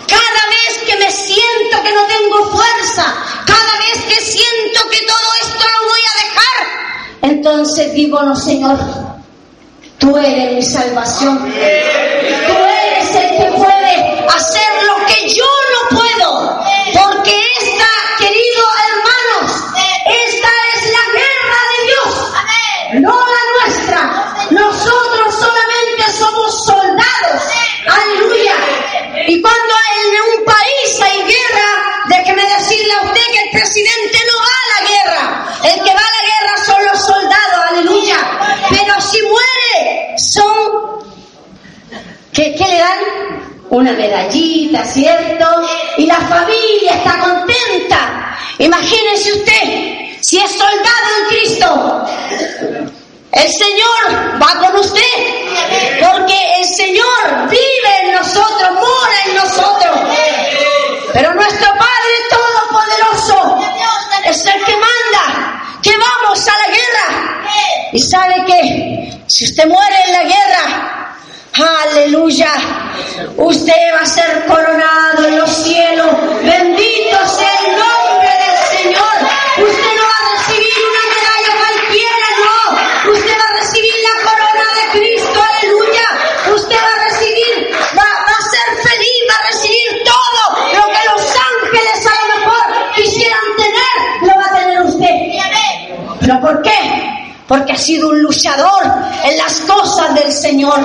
cada 0.06 0.42
vez 0.48 0.78
que 0.86 0.96
me 0.96 1.10
siento 1.10 1.82
que 1.82 1.92
no 1.92 2.02
tengo 2.06 2.50
fuerza, 2.50 3.14
cada 3.46 3.78
vez 3.78 4.04
que 4.08 4.20
siento 4.24 4.88
que 4.90 5.00
todo 5.06 5.28
esto 5.42 5.64
lo 5.68 5.88
voy 5.88 6.00
a 6.00 6.24
dejar, 6.24 6.78
entonces 7.22 7.92
digo, 7.92 8.22
no 8.22 8.36
Señor, 8.36 8.78
tú 9.98 10.16
eres 10.16 10.52
mi 10.52 10.62
salvación. 10.62 11.38
Tú 11.38 12.54
eres 12.54 13.14
el 13.14 13.36
que 13.36 13.52
puede 13.56 14.26
hacer 14.28 14.68
lo 14.86 15.06
que 15.06 15.28
yo 15.28 15.44
no 15.72 15.98
puedo. 15.98 16.64
Porque 16.94 17.40
esta, 17.60 17.87
¿qué, 42.38 42.68
le 42.68 42.78
dan? 42.78 42.98
Una 43.70 43.92
medallita, 43.92 44.84
¿cierto? 44.84 45.46
Y 45.96 46.06
la 46.06 46.16
familia 46.16 46.94
está 46.94 47.18
contenta. 47.18 48.38
Imagínese 48.58 49.32
usted, 49.32 50.20
si 50.20 50.38
es 50.38 50.50
soldado 50.52 51.08
en 51.18 51.28
Cristo, 51.28 52.06
el 53.32 53.52
Señor 53.52 54.40
va 54.42 54.58
con 54.58 54.76
usted, 54.80 55.02
porque 56.00 56.34
el 56.60 56.64
Señor 56.64 57.48
vive 57.50 58.00
en 58.04 58.12
nosotros, 58.14 58.70
mora 58.72 59.16
en 59.26 59.34
nosotros. 59.36 59.98
Pero 61.12 61.34
nuestro 61.34 61.68
Padre 61.72 62.14
Todopoderoso 62.30 63.58
es 64.24 64.46
el 64.46 64.64
que 64.64 64.76
manda 64.76 65.78
que 65.82 65.90
vamos 65.90 66.48
a 66.48 66.52
la 66.52 66.74
guerra. 66.74 67.90
Y 67.92 68.00
sabe 68.00 68.44
que 68.46 69.22
si 69.26 69.44
usted 69.44 69.66
muere 69.66 69.96
en 70.06 70.12
la 70.12 70.22
guerra, 70.22 70.97
aleluya, 71.66 72.52
usted 73.36 73.94
va 73.94 74.00
a 74.00 74.06
ser 74.06 74.46
coronado 74.46 75.26
en 75.26 75.38
los 75.38 75.50
cielos. 75.50 76.06
Bendito 76.42 77.18
sea 77.26 77.52
el 77.66 77.72
nombre 77.72 78.30
del 78.44 78.78
Señor. 78.78 79.16
Usted 79.58 79.92
no 79.96 80.02
va 80.02 80.18
a 80.18 80.36
recibir 80.36 80.74
una 80.90 81.04
medalla 81.14 81.52
cualquiera, 81.58 82.26
no. 82.44 83.12
Usted 83.12 83.32
va 83.32 83.48
a 83.50 83.60
recibir 83.60 83.94
la 84.08 84.30
corona 84.30 84.66
de 84.78 84.98
Cristo, 84.98 85.42
aleluya. 85.42 86.06
Usted 86.54 86.76
va 86.76 86.92
a 86.94 87.08
recibir, 87.10 87.76
va, 87.96 88.02
va 88.02 88.36
a 88.38 88.50
ser 88.50 88.90
feliz, 88.90 89.18
va 89.28 89.34
a 89.34 89.46
recibir 89.50 90.04
todo 90.04 90.42
lo 90.74 90.86
que 90.92 91.02
los 91.10 91.22
ángeles 91.22 92.06
a 92.06 92.14
lo 92.20 92.36
mejor 92.36 92.94
quisieran 92.94 93.46
tener, 93.56 93.94
lo 94.22 94.34
va 94.36 94.46
a 94.46 94.58
tener 94.60 94.82
usted. 94.82 95.14
¿Pero 96.20 96.40
por? 96.40 96.57
Porque 97.48 97.72
ha 97.72 97.78
sido 97.78 98.10
un 98.10 98.22
luchador 98.22 98.82
en 99.24 99.36
las 99.38 99.54
cosas 99.60 100.14
del 100.14 100.30
Señor. 100.30 100.78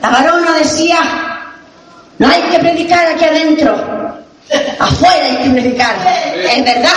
La 0.00 0.08
varona 0.10 0.56
decía, 0.56 0.98
no 2.18 2.28
hay 2.28 2.42
que 2.42 2.58
predicar 2.58 3.06
aquí 3.06 3.24
adentro, 3.24 3.76
afuera 4.78 5.24
hay 5.24 5.36
que 5.36 5.50
predicar. 5.50 5.94
Es 6.36 6.64
verdad, 6.64 6.96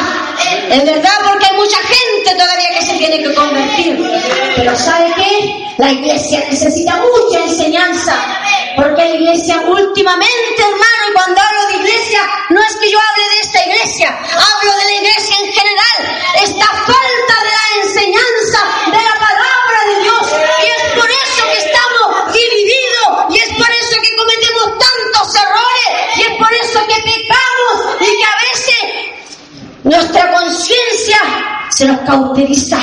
es 0.69 0.85
verdad 0.85 1.13
porque 1.27 1.45
hay 1.45 1.57
mucha 1.57 1.77
gente 1.77 2.31
todavía 2.31 2.79
que 2.79 2.85
se 2.85 2.93
tiene 2.95 3.23
que 3.23 3.33
convertir. 3.33 4.11
Pero 4.55 4.75
¿sabe 4.75 5.13
qué? 5.15 5.65
La 5.77 5.91
iglesia 5.91 6.43
necesita 6.49 6.95
mucha 6.95 7.43
enseñanza. 7.43 8.15
Porque 8.75 9.03
la 9.03 9.15
iglesia 9.15 9.61
últimamente, 9.67 10.59
hermano, 10.59 11.01
y 11.09 11.13
cuando 11.13 11.41
hablo 11.41 11.67
de 11.67 11.87
iglesia, 11.87 12.19
no 12.49 12.59
es 12.61 12.75
que 12.75 12.91
yo 12.91 12.97
hable 12.99 13.23
de 13.29 13.39
esta 13.41 13.65
iglesia, 13.65 14.09
hablo 14.09 14.71
de 14.75 14.85
la 14.85 14.93
iglesia 14.93 15.35
en 15.39 15.53
general. 15.53 15.99
Esta 16.43 16.65
falta 16.65 17.35
de 17.45 17.51
la 17.55 17.83
enseñanza 17.83 18.59
de 18.91 19.01
la 19.01 19.15
palabra 19.15 19.79
de 19.87 20.03
Dios. 20.03 20.25
Y 20.59 20.67
es 20.67 20.93
por 20.93 21.09
eso 21.09 21.43
que 21.51 21.57
estamos 21.57 22.33
divididos. 22.33 23.09
Y 23.29 23.37
es 23.37 23.49
por 23.57 23.71
eso 23.71 23.95
que 24.01 24.15
cometemos 24.15 24.77
errores. 25.33 26.17
Y 26.17 26.21
es 26.21 26.38
por 26.38 26.53
eso 26.53 26.79
que 26.88 26.95
pecamos. 27.01 28.01
Y 28.01 28.17
que 28.17 28.25
a 28.25 28.38
veces 28.51 29.15
nuestra 29.83 30.31
conciencia 30.31 31.19
se 31.69 31.85
nos 31.85 31.99
cauteriza. 32.01 32.79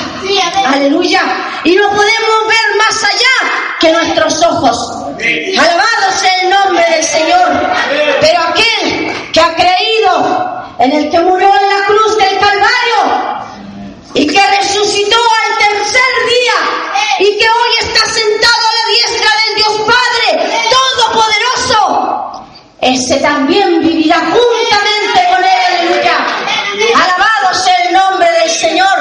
Aleluya. 0.66 1.22
Y 1.64 1.74
no 1.76 1.88
podemos 1.88 2.48
ver 2.48 2.76
más 2.78 3.04
allá 3.04 3.76
que 3.80 3.92
nuestros 3.92 4.42
ojos. 4.42 5.02
Alabado 5.58 6.12
sea 6.16 6.34
el 6.42 6.50
nombre 6.50 6.84
del 6.90 7.04
Señor. 7.04 7.48
Pero 8.20 8.40
aquel 8.40 9.30
que 9.32 9.40
ha 9.40 9.54
creído 9.54 10.64
en 10.78 10.92
el 10.92 11.10
que 11.10 11.20
murió 11.20 11.48
en 11.48 11.68
la 11.68 11.86
cruz 11.86 12.16
del 12.18 12.38
Calvario 12.38 13.42
y 14.14 14.26
que 14.26 14.46
resucitó 14.58 15.16
al 15.16 15.58
tercer 15.58 16.12
día 16.28 16.58
y 17.20 17.38
que 17.38 17.48
hoy 17.48 17.70
está 17.80 18.04
sentado 18.06 18.62
a 18.68 18.72
la 18.72 18.90
diestra 18.90 19.30
del 19.46 19.54
Dios 19.56 19.80
Padre 19.86 20.01
ese 22.82 23.16
también 23.20 23.80
vivirá 23.80 24.18
juntamente 24.18 25.28
con 25.30 25.44
él. 25.44 25.60
Aleluya. 25.78 26.16
Alabado 26.96 27.54
sea 27.54 27.76
el 27.86 27.92
nombre 27.92 28.28
del 28.28 28.50
Señor. 28.50 28.98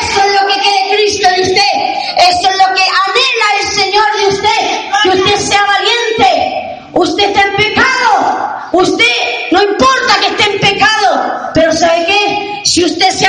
Eso 0.00 0.24
es 0.24 0.40
lo 0.40 0.46
que 0.46 0.60
quiere 0.60 0.94
Cristo 0.94 1.28
de 1.28 1.42
usted. 1.42 1.72
Eso 2.18 2.50
es 2.50 2.56
lo 2.56 2.72
que 2.72 2.82
anhela 2.82 3.46
el 3.60 3.66
Señor 3.66 4.06
de 4.16 4.28
usted. 4.28 4.80
Que 5.02 5.08
usted 5.08 5.36
sea 5.38 5.60
valiente. 5.66 6.88
Usted 6.92 7.24
está 7.24 7.42
en 7.42 7.56
pecado. 7.56 8.70
Usted, 8.72 9.04
no 9.50 9.60
importa 9.60 10.20
que 10.20 10.26
esté 10.28 10.44
en 10.44 10.60
pecado. 10.60 11.50
Pero 11.52 11.72
¿sabe 11.72 12.04
qué? 12.06 12.60
Si 12.64 12.84
usted 12.84 13.10
se 13.10 13.26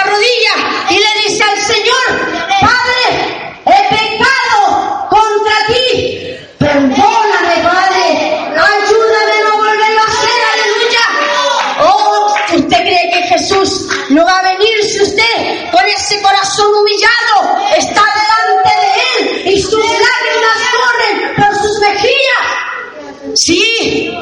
Sí, 23.43 24.13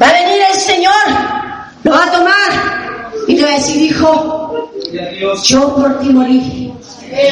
va 0.00 0.08
a 0.08 0.12
venir 0.14 0.40
el 0.50 0.58
Señor, 0.58 0.94
lo 1.84 1.90
va 1.90 2.04
a 2.04 2.10
tomar 2.10 3.12
y 3.28 3.36
le 3.36 3.42
va 3.42 3.50
a 3.50 3.54
decir, 3.56 3.82
hijo, 3.82 4.72
yo 5.44 5.74
por 5.74 6.00
ti 6.00 6.08
morí. 6.08 6.72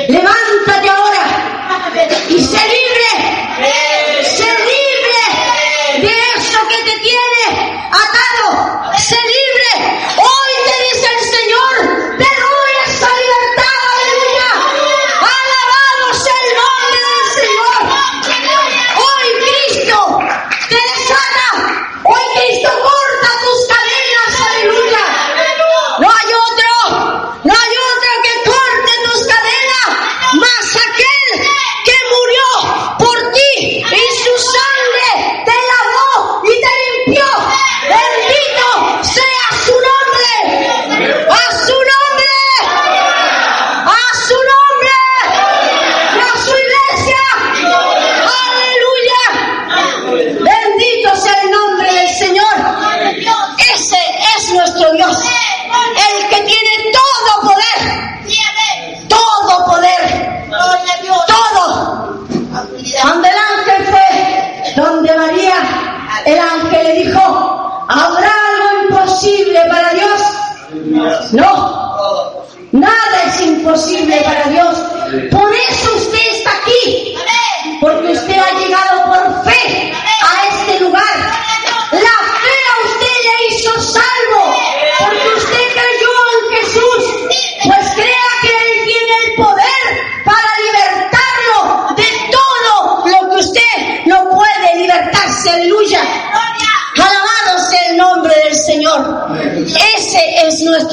Levántate 0.06 0.88
ahora 0.90 1.88
y 2.28 2.38
sé 2.38 2.58
libre. 2.58 3.27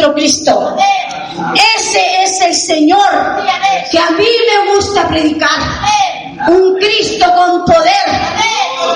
Nuestro 0.06 0.14
Cristo. 0.14 0.76
Ese 1.78 2.24
es 2.24 2.42
el 2.42 2.54
Señor 2.54 3.10
que 3.92 3.98
a 4.00 4.10
mí 4.12 4.26
me 4.26 4.74
gusta 4.74 5.08
predicar. 5.08 5.60
Un 6.48 6.76
Cristo 6.76 7.26
con 7.36 7.66
poder. 7.66 8.06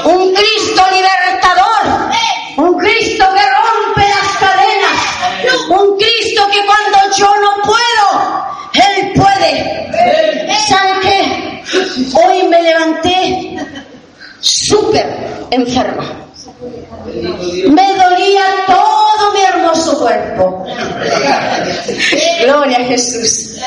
Un 0.04 0.34
Cristo 0.34 0.84
libertador. 0.94 2.12
Un 2.58 2.78
Cristo 2.78 3.26
que 3.34 3.42
rompe 3.42 4.10
las 4.10 4.38
cadenas. 4.38 5.70
Un 5.70 5.98
Cristo 5.98 6.48
que 6.52 6.66
cuando 6.66 7.16
yo 7.18 7.36
no 7.38 7.64
puedo, 7.64 8.46
Él 8.74 9.14
puede. 9.16 10.58
¿Sabe 10.68 10.92
qué? 11.02 11.64
Hoy 12.14 12.48
me 12.48 12.62
levanté 12.62 13.58
súper 14.42 15.48
enferma. 15.52 16.06
Me 17.70 17.94
dolía 17.94 18.44
todo 18.68 18.89
hermoso 19.70 20.00
cuerpo. 20.00 20.66
Gloria 22.42 22.78
a 22.78 22.86
Jesús. 22.86 23.58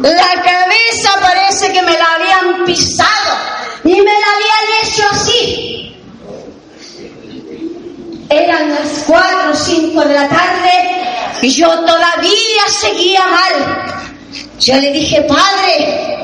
La 0.00 0.42
cabeza 0.42 1.10
parece 1.20 1.72
que 1.72 1.82
me 1.82 1.92
la 1.92 2.06
habían 2.14 2.64
pisado 2.64 3.36
y 3.84 3.94
me 3.94 4.02
la 4.02 4.26
habían 4.34 4.82
hecho 4.82 5.02
así. 5.12 5.96
Eran 8.30 8.70
las 8.70 9.04
cuatro 9.06 9.52
o 9.52 9.54
cinco 9.54 10.00
de 10.02 10.14
la 10.14 10.28
tarde 10.28 11.04
y 11.42 11.50
yo 11.50 11.68
todavía 11.80 12.62
seguía 12.68 13.26
mal. 13.26 13.94
Yo 14.58 14.76
le 14.76 14.92
dije, 14.92 15.22
Padre, 15.22 16.18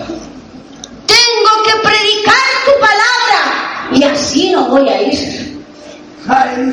tengo 1.06 1.62
que 1.64 1.88
predicar 1.88 2.34
tu 2.64 2.80
palabra 2.80 3.88
y 3.92 4.02
así 4.04 4.50
no 4.50 4.66
voy 4.68 4.88
a 4.88 5.02
ir. 5.02 5.60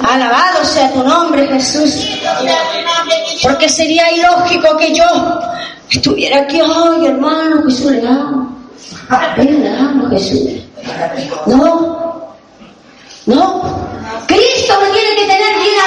Alabado 0.01 0.65
sea 0.65 0.91
tu 0.91 1.03
nombre, 1.03 1.47
Jesús. 1.47 2.19
Porque 3.41 3.69
sería 3.69 4.11
ilógico 4.11 4.77
que 4.77 4.95
yo 4.95 5.05
estuviera 5.89 6.41
aquí, 6.41 6.59
ay 6.59 7.05
hermano, 7.05 7.63
Jesús 7.63 7.91
le 7.91 8.01
Jesús. 10.09 10.41
No, 11.45 12.35
no. 13.25 13.87
Cristo 14.27 14.73
me 14.81 14.89
tiene 14.89 15.15
que 15.15 15.25
tener 15.25 15.55
bien 15.59 15.79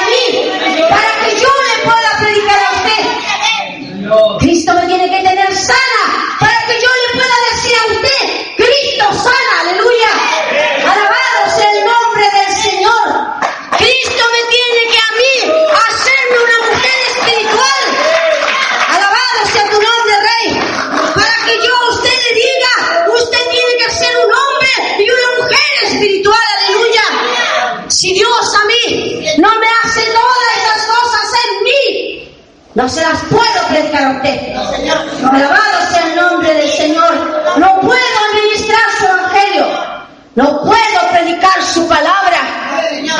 no 32.80 32.88
se 32.88 33.02
las 33.02 33.20
puedo 33.24 33.68
predicar 33.68 34.04
a 34.04 34.10
usted. 34.16 34.54
Alabado 35.30 35.92
sea 35.92 36.06
el 36.06 36.16
nombre 36.16 36.54
del 36.54 36.70
Señor. 36.70 37.58
No 37.58 37.78
puedo 37.80 38.16
administrar 38.32 38.80
su 38.98 39.04
evangelio. 39.04 39.66
No 40.34 40.62
puedo 40.62 41.10
predicar 41.12 41.62
su 41.62 41.86
palabra. 41.86 42.38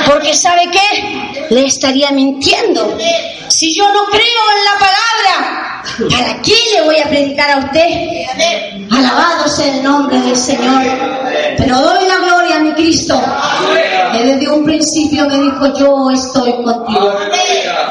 Porque 0.07 0.35
¿sabe 0.35 0.63
qué? 0.73 1.47
Le 1.51 1.67
estaría 1.67 2.11
mintiendo. 2.11 2.97
Si 3.49 3.75
yo 3.75 3.87
no 3.93 4.07
creo 4.07 4.43
en 4.57 4.65
la 4.65 4.79
palabra, 4.79 5.83
¿para 6.11 6.41
qué 6.41 6.57
le 6.75 6.83
voy 6.83 6.99
a 6.99 7.09
predicar 7.11 7.51
a 7.51 7.59
usted? 7.59 7.91
Alabado 8.91 9.47
sea 9.47 9.75
el 9.75 9.83
nombre 9.83 10.19
del 10.21 10.37
Señor. 10.37 10.85
Pero 11.59 11.77
doy 11.83 12.09
la 12.09 12.17
gloria 12.17 12.57
a 12.57 12.61
mi 12.61 12.73
Cristo. 12.73 13.21
Que 14.13 14.25
desde 14.25 14.51
un 14.51 14.65
principio 14.65 15.29
me 15.29 15.39
dijo, 15.39 15.75
yo 15.79 16.11
estoy 16.11 16.53
contigo 16.63 17.13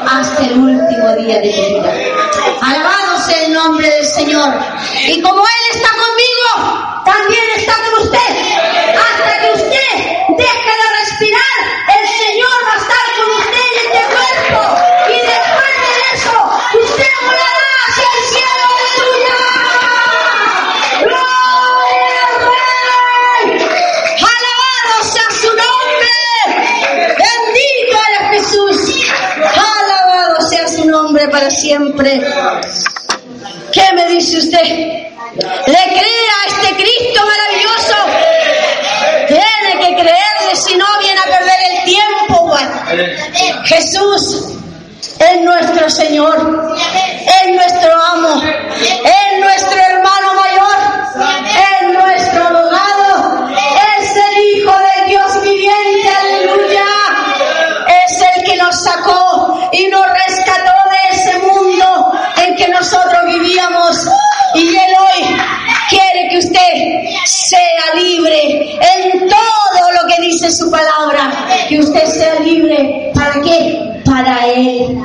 hasta 0.06 0.42
el 0.44 0.58
último 0.58 0.89
día 1.16 1.40
de 1.40 1.52
tu 1.52 1.62
vida. 1.62 1.92
Alabado 2.60 3.18
sea 3.26 3.46
el 3.46 3.52
nombre 3.52 3.88
del 3.88 4.06
Señor. 4.06 4.54
Y 5.08 5.20
como 5.22 5.40
Él 5.40 5.76
está 5.76 5.88
conmigo, 5.88 7.02
también 7.04 7.44
está 7.56 7.74
con 7.74 8.04
usted. 8.04 8.79
Para 31.30 31.50
siempre! 31.50 32.20
¿Qué 33.72 33.84
me 33.94 34.06
dice 34.08 34.38
usted? 34.38 34.62
¿Le 34.62 35.82
cree 35.88 36.26
a 36.28 36.48
este 36.48 36.74
Cristo 36.74 37.20
maravilloso? 37.24 37.96
Tiene 39.28 39.86
que 39.86 39.94
creerle, 39.94 40.56
si 40.56 40.76
no 40.76 40.86
viene 41.00 41.20
a 41.20 41.38
perder 41.38 41.60
el 41.72 41.84
tiempo. 41.84 42.56
Jesús 43.64 44.48
es 45.18 45.40
nuestro 45.42 45.88
Señor, 45.88 46.78
es 47.42 47.54
nuestro 47.54 47.92
amo, 48.12 48.42
es 48.42 49.40
nuestro 49.40 49.89
que 66.30 66.38
usted 66.38 66.72
sea 67.24 67.94
libre 67.96 68.78
en 68.80 69.28
todo 69.28 69.90
lo 70.02 70.08
que 70.08 70.22
dice 70.22 70.50
su 70.50 70.70
palabra. 70.70 71.46
Que 71.68 71.80
usted 71.80 72.06
sea 72.06 72.40
libre. 72.40 73.10
¿Para 73.14 73.42
qué? 73.42 74.00
Para 74.04 74.46
Él. 74.46 74.98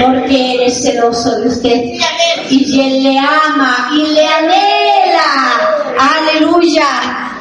Porque 0.00 0.52
Él 0.54 0.60
es 0.62 0.82
celoso 0.82 1.40
de 1.40 1.48
usted. 1.48 1.82
Y 2.48 2.80
Él 2.80 3.02
le 3.04 3.18
ama 3.18 3.90
y 3.92 4.14
le 4.14 4.26
anhela. 4.26 5.20
Aleluya. 5.98 6.86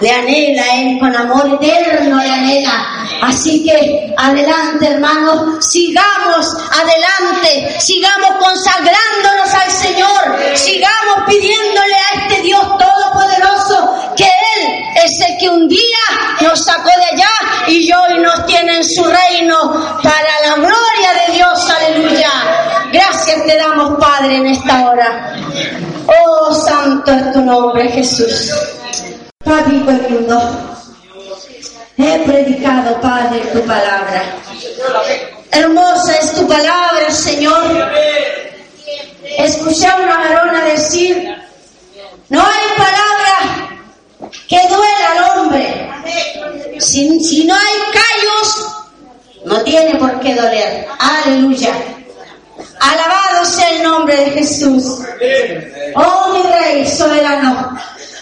Le 0.01 0.11
anhela 0.11 0.63
Él 0.75 0.99
con 0.99 1.15
amor 1.15 1.59
eterno, 1.61 2.21
le 2.21 2.29
anhela. 2.29 2.99
Así 3.21 3.63
que 3.65 4.13
adelante, 4.17 4.87
hermanos, 4.87 5.65
sigamos 5.65 6.55
adelante, 6.71 7.79
sigamos 7.79 8.31
consagrándonos 8.39 9.53
al 9.53 9.71
Señor, 9.71 10.39
sigamos 10.55 11.25
pidiéndole 11.27 11.95
a 11.95 12.21
este 12.21 12.41
Dios 12.43 12.65
Él 12.79 12.88
que 15.39 15.49
un 15.49 15.67
día 15.67 15.97
nos 16.41 16.63
sacó 16.63 16.89
de 16.89 17.15
allá 17.15 17.29
y 17.67 17.91
hoy 17.91 18.19
nos 18.19 18.45
tiene 18.45 18.77
en 18.77 18.83
su 18.83 19.03
reino 19.03 19.99
para 20.03 20.47
la 20.47 20.55
gloria 20.55 21.25
de 21.27 21.33
Dios, 21.33 21.69
aleluya. 21.69 22.31
Gracias 22.91 23.45
te 23.45 23.57
damos, 23.57 23.99
Padre, 23.99 24.37
en 24.37 24.47
esta 24.47 24.89
hora. 24.89 25.35
Oh, 26.07 26.53
santo 26.53 27.11
es 27.11 27.33
tu 27.33 27.41
nombre, 27.41 27.89
Jesús. 27.89 28.51
Papito 29.43 29.91
mundo. 30.09 30.69
He 31.97 32.19
predicado, 32.19 32.99
Padre, 33.01 33.39
tu 33.53 33.59
palabra. 33.65 34.23
Hermosa 35.51 36.15
es 36.17 36.33
tu 36.33 36.47
palabra, 36.47 37.11
Señor. 37.11 37.91
Escuché 39.37 39.87
a 39.87 39.95
una 39.97 40.17
varona 40.17 40.65
decir, 40.65 41.35
no 42.29 42.41
hay 42.41 42.77
palabra 42.77 43.69
que 44.47 44.57
duela 44.67 44.79
al 44.79 44.88
Si, 46.79 47.19
si 47.19 47.45
no 47.45 47.53
hay 47.53 47.75
callos, 47.93 48.67
no 49.45 49.61
tiene 49.63 49.95
por 49.95 50.19
qué 50.19 50.35
doler. 50.35 50.87
Aleluya. 50.97 51.73
Alabado 52.79 53.45
sea 53.45 53.69
el 53.71 53.83
nombre 53.83 54.15
de 54.15 54.31
Jesús. 54.31 54.99
Oh, 55.95 56.33
mi 56.33 56.41
Rey 56.43 56.87
soberano. 56.87 57.77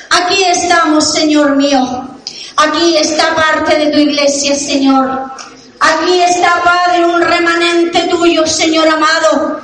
Aquí 0.09 0.43
estamos, 0.43 1.13
Señor 1.13 1.55
mío. 1.55 2.07
Aquí 2.55 2.97
está 2.97 3.35
parte 3.35 3.77
de 3.77 3.91
tu 3.91 3.99
iglesia, 3.99 4.55
Señor. 4.55 5.31
Aquí 5.79 6.19
está, 6.21 6.61
Padre, 6.63 7.05
un 7.05 7.21
remanente 7.21 8.07
tuyo, 8.09 8.47
Señor 8.47 8.87
amado. 8.87 9.61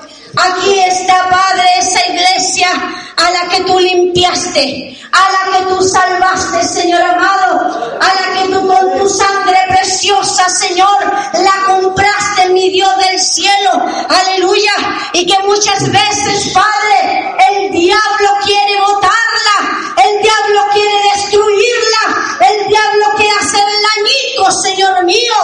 La 3.34 3.50
que 3.50 3.64
tú 3.64 3.80
limpiaste, 3.80 4.98
a 5.12 5.32
la 5.32 5.58
que 5.58 5.66
tú 5.66 5.82
salvaste, 5.82 6.64
Señor 6.64 7.02
amado, 7.02 8.00
a 8.00 8.22
la 8.22 8.42
que 8.42 8.50
tú 8.50 8.68
con 8.68 9.00
tu 9.00 9.10
sangre 9.10 9.58
preciosa, 9.70 10.48
Señor, 10.50 10.98
la 11.34 11.66
compraste, 11.66 12.50
mi 12.50 12.70
Dios 12.70 12.92
del 12.98 13.20
cielo. 13.20 13.72
Aleluya. 14.08 14.74
Y 15.14 15.26
que 15.26 15.38
muchas 15.46 15.92
veces, 15.92 16.54
Padre, 16.54 17.36
el 17.52 17.72
diablo 17.72 18.30
quiere 18.46 18.80
botarla, 18.80 19.94
el 20.04 20.22
diablo 20.22 20.62
quiere 20.74 20.94
destruirla, 21.14 22.38
el 22.40 22.68
diablo 22.68 23.06
quiere 23.18 23.36
hacerla 23.40 23.90
añico, 24.00 24.52
Señor 24.52 25.04
mío. 25.06 25.36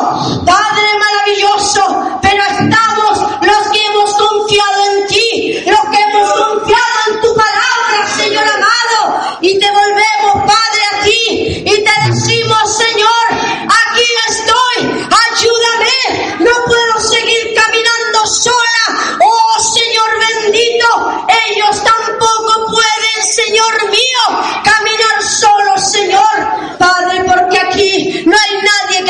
Padre 0.46 0.88
maravilloso, 1.00 2.20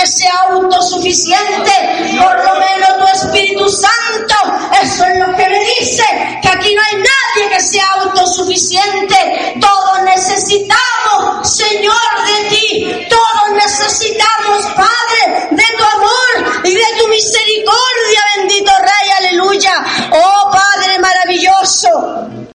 sea 0.10 0.34
autosuficiente, 0.50 1.72
por 2.20 2.44
lo 2.44 2.56
menos 2.56 2.90
tu 3.00 3.26
Espíritu 3.26 3.70
Santo. 3.70 4.36
Eso 4.82 5.06
es 5.06 5.18
lo 5.20 5.36
que 5.36 5.50
me 5.50 5.60
dice, 5.80 6.04
que 6.42 6.50
aquí 6.50 6.76
no 6.76 6.82
hay 6.82 6.96
nadie 6.96 7.50
que 7.50 7.62
sea 7.62 7.88
autosuficiente. 8.02 9.56
Todos 9.60 10.04
necesitamos, 10.04 11.50
Señor, 11.50 11.96
de 12.26 12.50
ti. 12.50 13.08
Todos 13.10 13.52
necesitamos, 13.54 14.66
Padre, 14.76 15.48
de 15.52 15.66
tu 15.78 15.84
amor 15.84 16.62
y 16.64 16.74
de 16.74 16.86
tu 17.00 17.08
misericordia, 17.08 18.22
bendito 18.38 18.72
Rey, 18.80 19.12
aleluya. 19.20 19.74
Oh 20.12 20.52
Padre 20.52 21.00
maravilloso. 21.00 22.40